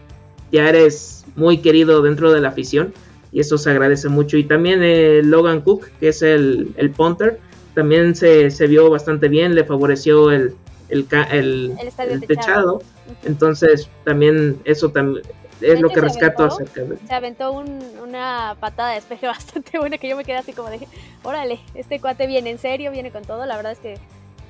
[0.52, 2.94] ya eres muy querido dentro de la afición
[3.38, 4.37] y eso se agradece mucho.
[4.37, 7.38] Y también eh, Logan Cook, que es el, el punter,
[7.72, 10.57] también se, se, vio bastante bien, le favoreció el,
[10.88, 12.83] el, el, techado.
[13.22, 15.22] Entonces también eso también
[15.61, 16.96] es lo que rescato acerca de...
[16.96, 20.88] Se aventó una patada de despeje bastante buena que yo me quedé así como de,
[21.22, 23.46] órale, este cuate viene en serio, viene con todo.
[23.46, 23.92] La verdad es que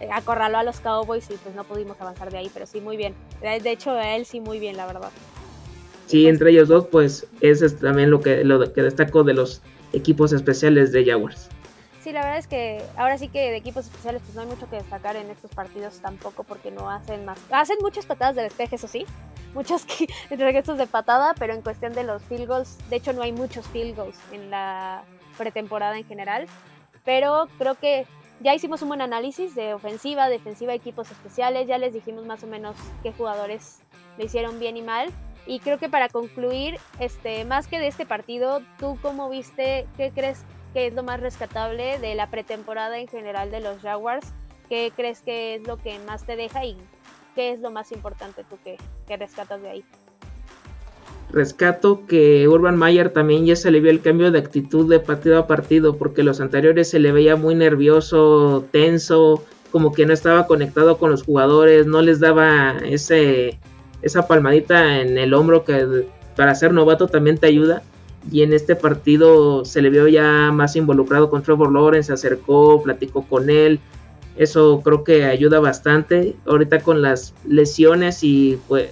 [0.01, 2.97] eh, acorraló a los Cowboys y pues no pudimos avanzar de ahí, pero sí muy
[2.97, 3.15] bien.
[3.43, 5.11] De hecho, a él sí muy bien, la verdad.
[6.09, 9.61] Sí, entre ellos dos, pues ese es también lo que, lo que destaco de los
[9.93, 11.51] equipos especiales de Jaguars.
[12.01, 14.71] Sí, la verdad es que ahora sí que de equipos especiales pues no hay mucho
[14.71, 17.39] que destacar en estos partidos tampoco porque no hacen más.
[17.51, 19.05] Hacen muchas patadas de despeje, eso sí,
[19.55, 19.85] muchos
[20.31, 23.67] regresos de patada, pero en cuestión de los field goals, de hecho no hay muchos
[23.67, 25.05] field goals en la
[25.37, 26.47] pretemporada en general,
[27.05, 28.07] pero creo que
[28.41, 32.47] ya hicimos un buen análisis de ofensiva, defensiva, equipos especiales, ya les dijimos más o
[32.47, 33.81] menos qué jugadores
[34.17, 35.11] le hicieron bien y mal.
[35.49, 40.13] Y creo que para concluir, este, más que de este partido, ¿tú cómo viste, qué
[40.15, 40.43] crees
[40.75, 44.27] que es lo más rescatable de la pretemporada en general de los Jaguars?
[44.69, 46.77] ¿Qué crees que es lo que más te deja y
[47.35, 49.85] qué es lo más importante tú que, que rescatas de ahí?
[51.31, 55.39] Rescato que Urban Mayer también ya se le vio el cambio de actitud de partido
[55.39, 60.47] a partido, porque los anteriores se le veía muy nervioso, tenso, como que no estaba
[60.47, 63.59] conectado con los jugadores, no les daba ese
[64.03, 66.07] esa palmadita en el hombro que
[66.37, 67.83] para ser novato también te ayuda.
[68.31, 72.83] Y en este partido se le vio ya más involucrado con Trevor Lawrence, se acercó,
[72.83, 73.81] platicó con él.
[74.37, 76.37] Eso creo que ayuda bastante.
[76.47, 78.91] Ahorita con las lesiones y pues,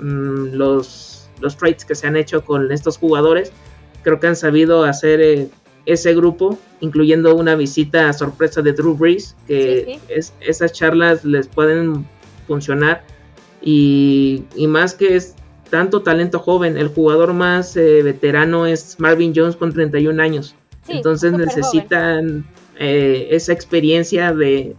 [0.00, 3.52] mm, los, los trades que se han hecho con estos jugadores,
[4.02, 5.48] creo que han sabido hacer eh,
[5.84, 11.46] ese grupo, incluyendo una visita a sorpresa de Drew Brees, que Es, esas charlas les
[11.48, 12.06] pueden
[12.46, 13.04] funcionar
[13.66, 15.34] y, más que es
[15.70, 20.54] tanto talento joven, el jugador más eh, veterano es Marvin Jones con 31 años.
[20.86, 22.46] Entonces necesitan
[22.78, 24.76] eh, esa experiencia de,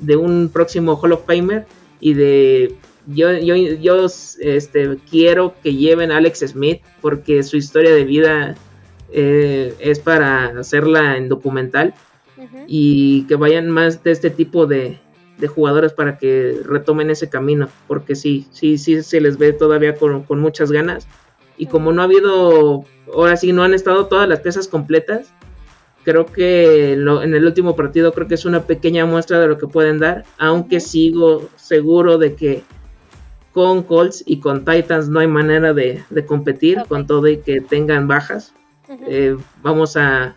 [0.00, 1.66] de, un próximo Hall of Famer
[2.00, 2.76] y de...
[3.08, 4.06] Yo, yo, yo
[4.38, 8.54] este, quiero que lleven a Alex Smith porque su historia de vida
[9.10, 11.94] eh, es para hacerla en documental
[12.68, 15.00] y que vayan más de este tipo de,
[15.48, 20.24] jugadores para que retomen ese camino, porque sí, sí, sí se les ve todavía con,
[20.40, 21.06] muchas ganas.
[21.56, 25.32] Y como no ha habido, ahora sí, no han estado todas las piezas completas,
[26.04, 29.68] creo que en el último partido creo que es una pequeña muestra de lo que
[29.68, 32.62] pueden dar, aunque sigo seguro de que
[33.52, 38.08] con Colts y con Titans no hay manera de, competir con todo y que tengan
[38.08, 38.54] bajas.
[39.06, 40.36] Eh, vamos a,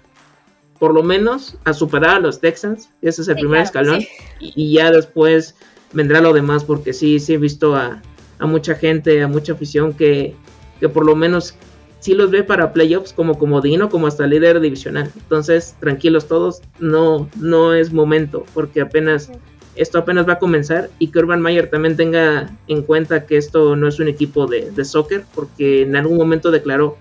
[0.79, 2.89] por lo menos, a superar a los Texans.
[3.01, 4.01] Ese es el primer escalón.
[4.39, 5.55] Y, ya después
[5.93, 8.01] vendrá lo demás, porque sí, sí he visto a,
[8.41, 10.35] mucha gente, a mucha afición que,
[10.79, 11.55] que por lo menos
[11.99, 15.11] sí los ve para playoffs como comodino, como hasta líder divisional.
[15.15, 19.31] Entonces, tranquilos todos, no, no es momento, porque apenas
[19.75, 23.75] esto apenas va a comenzar y que Urban Meyer también tenga en cuenta que esto
[23.75, 26.97] no es un equipo de, de soccer, porque en algún momento declaró,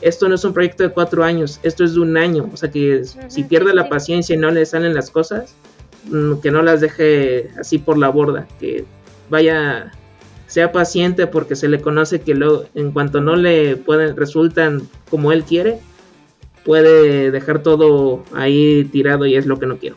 [0.00, 2.70] esto no es un proyecto de cuatro años, esto es de un año, o sea
[2.70, 5.54] que si pierde la paciencia y no le salen las cosas,
[6.04, 8.84] mm, que no las deje así por la borda, que
[9.30, 9.92] vaya,
[10.46, 15.32] sea paciente porque se le conoce que lo, en cuanto no le pueden, resultan como
[15.32, 15.78] él quiere,
[16.64, 19.96] puede dejar todo ahí tirado y es lo que no quiero.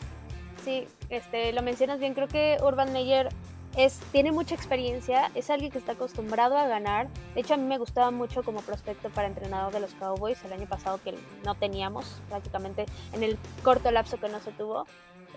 [0.63, 3.29] Sí, este, lo mencionas bien, creo que Urban Meyer
[3.75, 7.07] es, tiene mucha experiencia, es alguien que está acostumbrado a ganar.
[7.33, 10.53] De hecho, a mí me gustaba mucho como prospecto para entrenador de los Cowboys el
[10.53, 14.85] año pasado que no teníamos prácticamente en el corto lapso que no se tuvo.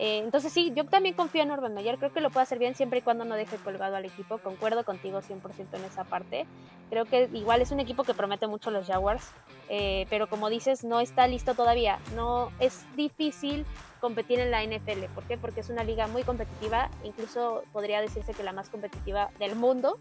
[0.02, 2.74] Eh, entonces sí, yo también confío en Urban Meyer, creo que lo puede hacer bien
[2.74, 6.44] siempre y cuando no deje colgado al equipo, concuerdo contigo 100% en esa parte,
[6.90, 9.30] creo que igual es un equipo que promete mucho los Jaguars,
[9.68, 13.64] eh, pero como dices, no está listo todavía, no es difícil
[14.00, 15.38] competir en la NFL, ¿por qué?
[15.38, 20.00] Porque es una liga muy competitiva, incluso podría decirse que la más competitiva del mundo,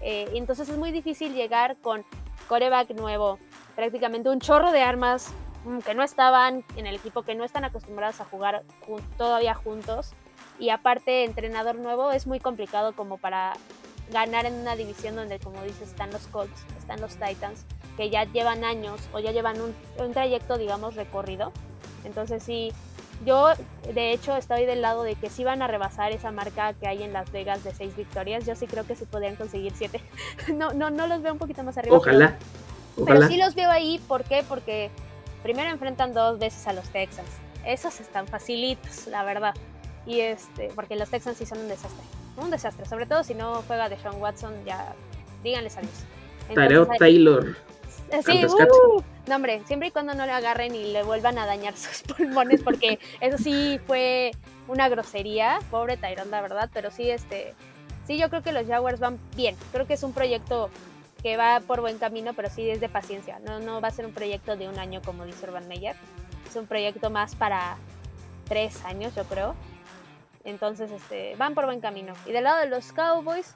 [0.00, 2.04] eh, entonces es muy difícil llegar con
[2.46, 3.40] coreback nuevo,
[3.74, 5.34] prácticamente un chorro de armas,
[5.84, 8.62] que no estaban en el equipo, que no están acostumbrados a jugar
[9.16, 10.12] todavía juntos.
[10.58, 13.54] Y aparte, entrenador nuevo es muy complicado como para
[14.10, 17.64] ganar en una división donde, como dices, están los Colts, están los Titans,
[17.96, 21.52] que ya llevan años o ya llevan un, un trayecto, digamos, recorrido.
[22.04, 22.72] Entonces sí,
[23.24, 23.48] yo
[23.92, 27.02] de hecho estoy del lado de que si van a rebasar esa marca que hay
[27.02, 28.46] en Las Vegas de seis victorias.
[28.46, 30.00] Yo sí creo que sí podrían conseguir siete.
[30.54, 31.96] no, no, no los veo un poquito más arriba.
[31.96, 32.38] Ojalá.
[32.96, 34.44] Pero, pero sí los veo ahí, ¿por qué?
[34.48, 34.90] Porque
[35.42, 37.28] primero enfrentan dos veces a los Texans.
[37.64, 39.54] Esos están facilitos, la verdad.
[40.06, 42.04] Y este, porque los Texans sí son un desastre.
[42.36, 44.94] Un desastre, sobre todo si no juega de Sean Watson, ya
[45.42, 46.04] díganles adiós.
[46.54, 47.56] Tareo Taylor.
[48.24, 51.76] Sí, uh, no hombre, siempre y cuando no le agarren y le vuelvan a dañar
[51.76, 54.32] sus pulmones, porque eso sí fue
[54.68, 57.54] una grosería, pobre Tyrone, la verdad, pero sí, este,
[58.06, 60.70] sí, yo creo que los Jaguars van bien, creo que es un proyecto
[61.22, 63.38] que va por buen camino, pero sí es de paciencia.
[63.40, 65.96] No, no va a ser un proyecto de un año como dice Urban Meyer.
[66.48, 67.76] Es un proyecto más para
[68.48, 69.54] tres años, yo creo.
[70.44, 72.14] Entonces, este, van por buen camino.
[72.26, 73.54] Y del lado de los Cowboys,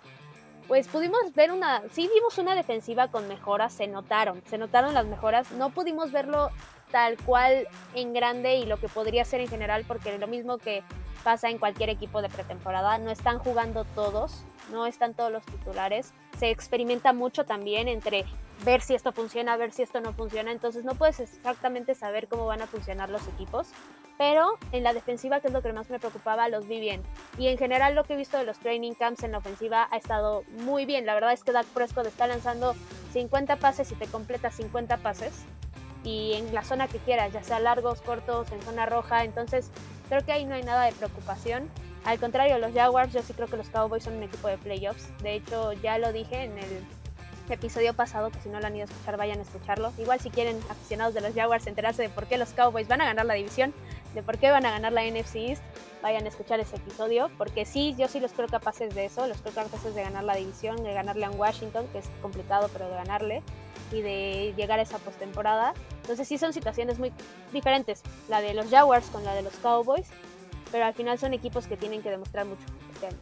[0.69, 5.07] pues pudimos ver una, sí vimos una defensiva con mejoras, se notaron, se notaron las
[5.07, 5.51] mejoras.
[5.53, 6.51] No pudimos verlo
[6.91, 10.83] tal cual en grande y lo que podría ser en general, porque lo mismo que
[11.25, 16.13] pasa en cualquier equipo de pretemporada, no están jugando todos, no están todos los titulares,
[16.39, 18.25] se experimenta mucho también entre
[18.65, 22.47] ver si esto funciona, ver si esto no funciona, entonces no puedes exactamente saber cómo
[22.47, 23.69] van a funcionar los equipos,
[24.17, 27.03] pero en la defensiva, que es lo que más me preocupaba, los vi bien.
[27.37, 29.97] Y en general lo que he visto de los training camps en la ofensiva ha
[29.97, 32.75] estado muy bien, la verdad es que Dak Prescott está lanzando
[33.13, 35.45] 50 pases y te completa 50 pases,
[36.05, 39.71] y en la zona que quieras, ya sea largos, cortos, en zona roja, entonces
[40.09, 41.71] creo que ahí no hay nada de preocupación.
[42.05, 45.09] Al contrario, los Jaguars, yo sí creo que los Cowboys son un equipo de playoffs.
[45.23, 46.85] De hecho, ya lo dije en el
[47.49, 49.93] episodio pasado, que si no lo han ido a escuchar, vayan a escucharlo.
[49.99, 53.07] Igual si quieren, aficionados de los Jaguars, enterarse de por qué los Cowboys van a
[53.07, 53.75] ganar la división,
[54.15, 55.63] de por qué van a ganar la NFC East,
[56.03, 59.39] vayan a escuchar ese episodio, porque sí, yo sí los creo capaces de eso, los
[59.39, 62.95] creo capaces de ganar la división, de ganarle a Washington, que es complicado, pero de
[62.95, 63.43] ganarle,
[63.93, 65.75] y de llegar a esa postemporada.
[66.05, 67.13] Entonces sí son situaciones muy
[67.51, 70.07] diferentes, la de los Jaguars con la de los Cowboys,
[70.71, 72.63] pero al final son equipos que tienen que demostrar mucho
[72.93, 73.17] este año.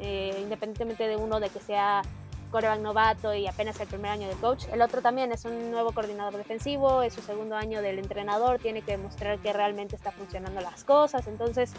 [0.00, 2.02] Eh, independientemente de uno de que sea
[2.50, 5.92] coreback novato y apenas el primer año de coach, el otro también es un nuevo
[5.92, 10.60] coordinador defensivo, es su segundo año del entrenador, tiene que demostrar que realmente está funcionando
[10.60, 11.74] las cosas, entonces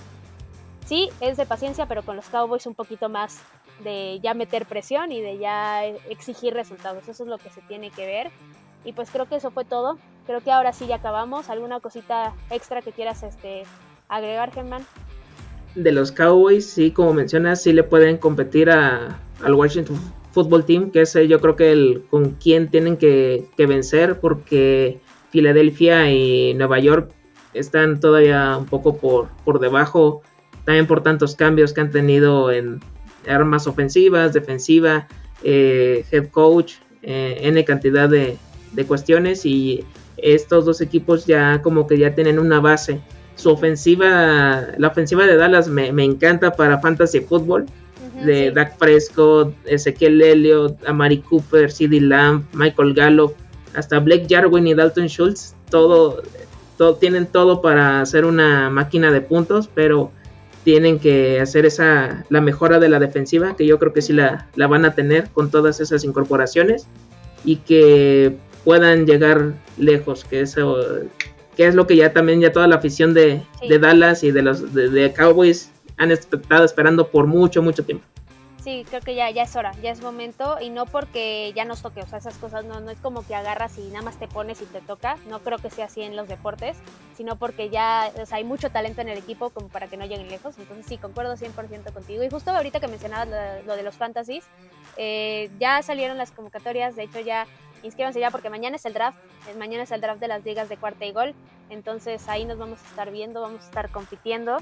[0.86, 3.42] sí, es de paciencia, pero con los Cowboys un poquito más
[3.84, 7.92] de ya meter presión y de ya exigir resultados, eso es lo que se tiene
[7.92, 8.32] que ver.
[8.86, 9.98] Y pues creo que eso fue todo.
[10.26, 11.50] Creo que ahora sí ya acabamos.
[11.50, 13.64] ¿Alguna cosita extra que quieras este,
[14.08, 14.86] agregar, Germán?
[15.78, 19.98] de los Cowboys, sí, como mencionas, sí le pueden competir a, al Washington
[20.32, 25.00] Football Team, que es yo creo que el con quien tienen que, vencer, porque
[25.30, 27.12] Filadelfia y Nueva York
[27.54, 30.22] están todavía un poco por, por debajo
[30.66, 32.82] también por tantos cambios que han tenido en
[33.28, 35.08] armas ofensivas, defensiva,
[35.44, 36.74] eh, head coach,
[37.04, 38.38] eh, N cantidad de,
[38.86, 39.84] cuestiones y
[40.18, 43.00] estos dos equipos ya como que ya tienen una base.
[43.36, 47.66] Su ofensiva, la ofensiva de Dallas me, encanta para fantasy fútbol.
[48.26, 53.36] de Dak Prescott, Ezequiel Elliott, Amari Cooper, CeeDee Lamb, Michael Gallup,
[53.76, 56.24] hasta Blake Jarwin y Dalton Schultz, todo,
[56.78, 60.12] todo, tienen todo para hacer una máquina de puntos, pero
[60.64, 64.48] tienen que hacer esa la mejora de la defensiva, que yo creo que sí la,
[64.56, 66.88] la van a tener con todas esas incorporaciones
[67.46, 68.36] y que
[68.68, 70.76] puedan llegar lejos, que eso
[71.56, 73.42] que es lo que ya también ya toda la afición de,
[73.80, 78.04] Dallas y de los de Cowboys han estado esperando por mucho, mucho tiempo.
[78.62, 81.82] Sí, creo que ya, ya es hora, ya es momento y no porque ya nos
[81.82, 84.28] toque, o sea, esas cosas no, no es como que agarras y nada más te
[84.28, 86.76] pones y te toca, no creo que sea así en los deportes,
[87.16, 90.06] sino porque ya o sea, hay mucho talento en el equipo como para que no
[90.06, 93.30] lleguen lejos, entonces sí, concuerdo 100% contigo y justo ahorita que mencionabas
[93.66, 94.44] lo, de los fantasies,
[94.98, 97.48] eh, ya salieron las convocatorias, de hecho ya
[97.84, 99.18] inscríbanse ya porque mañana es el draft,
[99.50, 101.34] eh, mañana es el draft de las ligas de cuarta y gol,
[101.70, 104.58] entonces ahí nos vamos a estar viendo, vamos a estar compitiendo.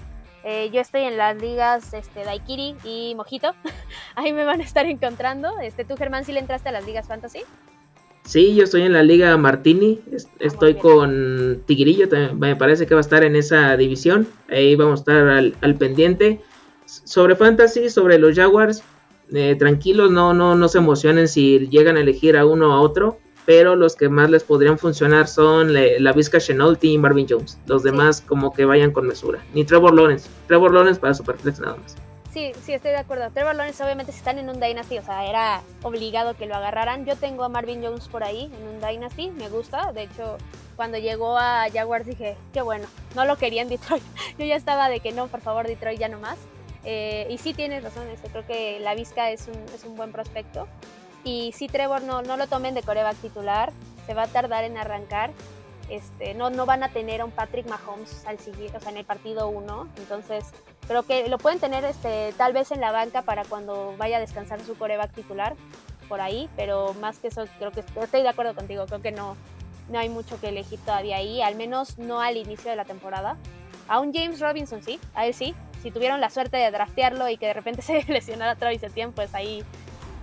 [0.48, 3.56] Eh, yo estoy en las ligas este, Daikiri y Mojito.
[4.16, 5.58] Ahí me van a estar encontrando.
[5.60, 7.40] Este, ¿Tú, Germán, sí le entraste a las ligas Fantasy?
[8.26, 10.02] Sí, yo estoy en la Liga Martini.
[10.12, 12.08] Ah, estoy con Tigrillo.
[12.36, 14.28] Me parece que va a estar en esa división.
[14.50, 15.28] Ahí vamos a estar
[15.62, 16.42] al, pendiente.
[16.86, 18.84] Sobre Fantasy, sobre los Jaguars,
[19.34, 22.82] eh, tranquilos, no, no, no se emocionen si llegan a elegir a uno o a
[22.82, 27.60] otro pero los que más les podrían funcionar son la Vizca Chenault y Marvin Jones.
[27.68, 29.40] Los demás como que vayan con mesura.
[29.54, 30.30] Ni Trevor Lawrence.
[30.48, 31.96] Trevor Lawrence para Superflex nada más.
[32.34, 33.30] Sí, sí, estoy de acuerdo.
[33.32, 37.06] Trevor Lawrence obviamente si están en un Dynasty, o sea, era obligado que lo agarraran.
[37.06, 39.94] Yo tengo a Marvin Jones por ahí en un Dynasty, me gusta.
[39.94, 40.38] De hecho,
[40.76, 44.04] cuando llegó a Jaguars dije, qué bueno, no lo quería en Detroit.
[44.38, 46.38] Yo ya estaba de que no, por favor, Detroit ya no más.
[46.86, 50.12] Eh, y sí tienes razón, este, creo que la Vizca es un, es un buen
[50.12, 50.68] prospecto.
[51.24, 53.72] Y si Trevor no, no lo tomen de coreback titular,
[54.06, 55.32] se va a tardar en arrancar.
[55.90, 58.98] Este, no, no van a tener a un Patrick Mahomes al siguiente, o sea, en
[58.98, 59.88] el partido 1.
[59.98, 60.46] Entonces,
[60.88, 64.20] creo que lo pueden tener este, tal vez en la banca para cuando vaya a
[64.20, 65.56] descansar su coreback titular,
[66.08, 69.36] por ahí, pero más que eso, creo que estoy de acuerdo contigo, creo que no,
[69.90, 73.38] no hay mucho que elegir todavía ahí, al menos no al inicio de la temporada.
[73.88, 75.56] A un James Robinson sí, a él sí.
[75.82, 79.34] Si tuvieron la suerte de draftearlo y que de repente se lesionara Travis Etienne, pues
[79.36, 79.64] ahí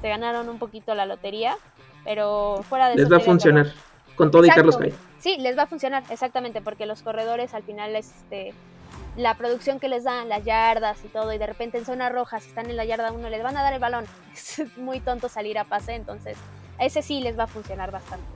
[0.01, 1.57] se ganaron un poquito la lotería,
[2.05, 3.73] pero fuera de les va a funcionar
[4.17, 4.95] con todo y Carlos Hyde.
[5.19, 8.53] Sí, les va a funcionar exactamente porque los corredores al final este
[9.17, 12.41] la producción que les dan, las yardas y todo, y de repente en zona roja,
[12.41, 14.07] si están en la yarda uno, les van a dar el balón.
[14.33, 16.37] Es muy tonto salir a pase, entonces
[16.79, 18.27] a ese sí les va a funcionar bastante.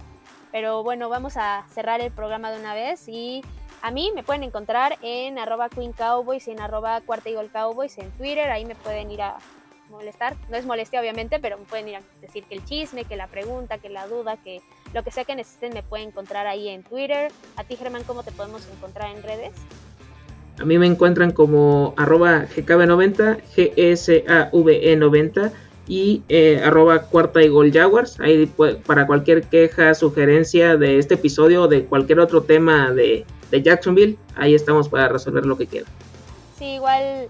[0.53, 3.43] Pero bueno, vamos a cerrar el programa de una vez y
[3.83, 8.11] a mí me pueden encontrar en arroba Queen Cowboys en arroba Cuarta Eagle Cowboys en
[8.13, 9.37] Twitter, ahí me pueden ir a
[9.91, 10.35] molestar.
[10.51, 13.27] No es molestia, obviamente, pero me pueden ir a decir que el chisme, que la
[13.27, 14.61] pregunta, que la duda, que
[14.95, 17.31] lo que sea que necesiten me pueden encontrar ahí en Twitter.
[17.57, 19.53] A ti, Germán, ¿cómo te podemos encontrar en redes?
[20.59, 25.53] A mí me encuentran como arroba GKB90, GSAVE90
[25.87, 28.19] y eh, arroba cuarta y gol Jaguars.
[28.21, 28.51] Ahí
[28.87, 34.19] para cualquier queja, sugerencia de este episodio o de cualquier otro tema de, de Jacksonville,
[34.35, 35.91] ahí estamos para resolver lo que quieran.
[36.59, 37.29] Sí, igual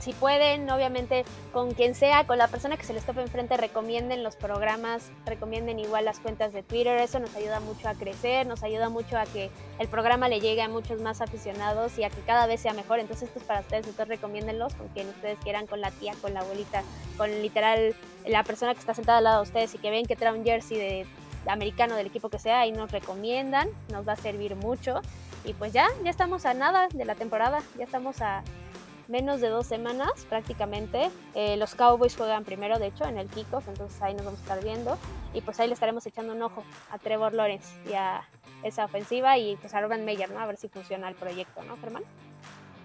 [0.00, 4.22] si pueden, obviamente con quien sea, con la persona que se les tope enfrente, recomienden
[4.22, 8.62] los programas, recomienden igual las cuentas de Twitter, eso nos ayuda mucho a crecer, nos
[8.62, 12.20] ayuda mucho a que el programa le llegue a muchos más aficionados y a que
[12.22, 13.00] cada vez sea mejor.
[13.00, 16.32] Entonces esto es para ustedes, entonces recomiéndenlos con quien ustedes quieran, con la tía, con
[16.32, 16.82] la abuelita,
[17.16, 17.94] con literal
[18.26, 20.44] la persona que está sentada al lado de ustedes y que ven que trae un
[20.44, 21.06] jersey de
[21.46, 25.00] americano del equipo que sea, ahí nos recomiendan, nos va a servir mucho.
[25.44, 28.42] Y pues ya, ya estamos a nada de la temporada, ya estamos a
[29.08, 31.10] menos de dos semanas prácticamente.
[31.34, 34.42] Eh, los Cowboys juegan primero, de hecho, en el kickoff, entonces ahí nos vamos a
[34.42, 34.98] estar viendo.
[35.34, 38.22] Y pues ahí le estaremos echando un ojo a Trevor Lawrence y a
[38.62, 40.40] esa ofensiva y pues a Urban Meyer, ¿no?
[40.40, 42.02] A ver si funciona el proyecto, ¿no, Germán?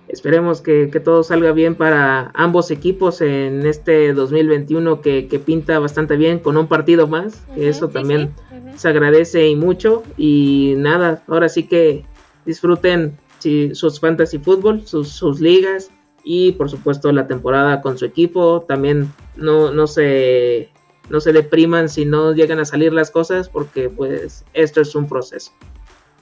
[0.07, 6.17] Esperemos que, todo salga bien para ambos equipos en este 2021 que, que pinta bastante
[6.17, 8.33] bien con un partido más, que eso también
[8.75, 10.03] se agradece y mucho.
[10.17, 12.05] Y nada, ahora sí que
[12.45, 13.17] disfruten
[13.73, 15.91] sus fantasy fútbol, sus, sus ligas,
[16.23, 18.61] y por supuesto la temporada con su equipo.
[18.67, 20.69] También no, no, se,
[21.09, 25.07] no se depriman si no llegan a salir las cosas porque pues esto es un
[25.07, 25.51] proceso.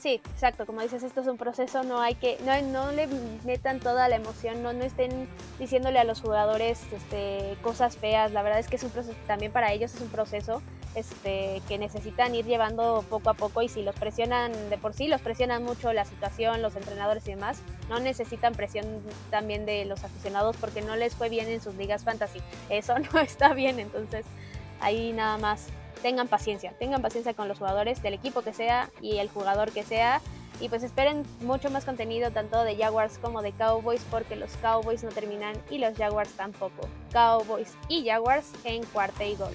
[0.01, 3.07] Sí, exacto, como dices, esto es un proceso, no hay que, no, no le
[3.45, 5.29] metan toda la emoción, no, no estén
[5.59, 9.51] diciéndole a los jugadores este, cosas feas, la verdad es que es un proceso, también
[9.51, 10.63] para ellos es un proceso,
[10.95, 15.07] este, que necesitan ir llevando poco a poco y si los presionan de por sí,
[15.07, 18.87] los presionan mucho la situación, los entrenadores y demás, no necesitan presión
[19.29, 22.41] también de los aficionados porque no les fue bien en sus ligas fantasy.
[22.69, 24.25] Eso no está bien, entonces
[24.79, 25.67] ahí nada más
[26.01, 29.83] tengan paciencia, tengan paciencia con los jugadores del equipo que sea y el jugador que
[29.83, 30.21] sea.
[30.59, 35.03] Y pues esperen mucho más contenido tanto de Jaguars como de Cowboys porque los Cowboys
[35.03, 36.87] no terminan y los Jaguars tampoco.
[37.11, 39.53] Cowboys y Jaguars en cuarta y gol.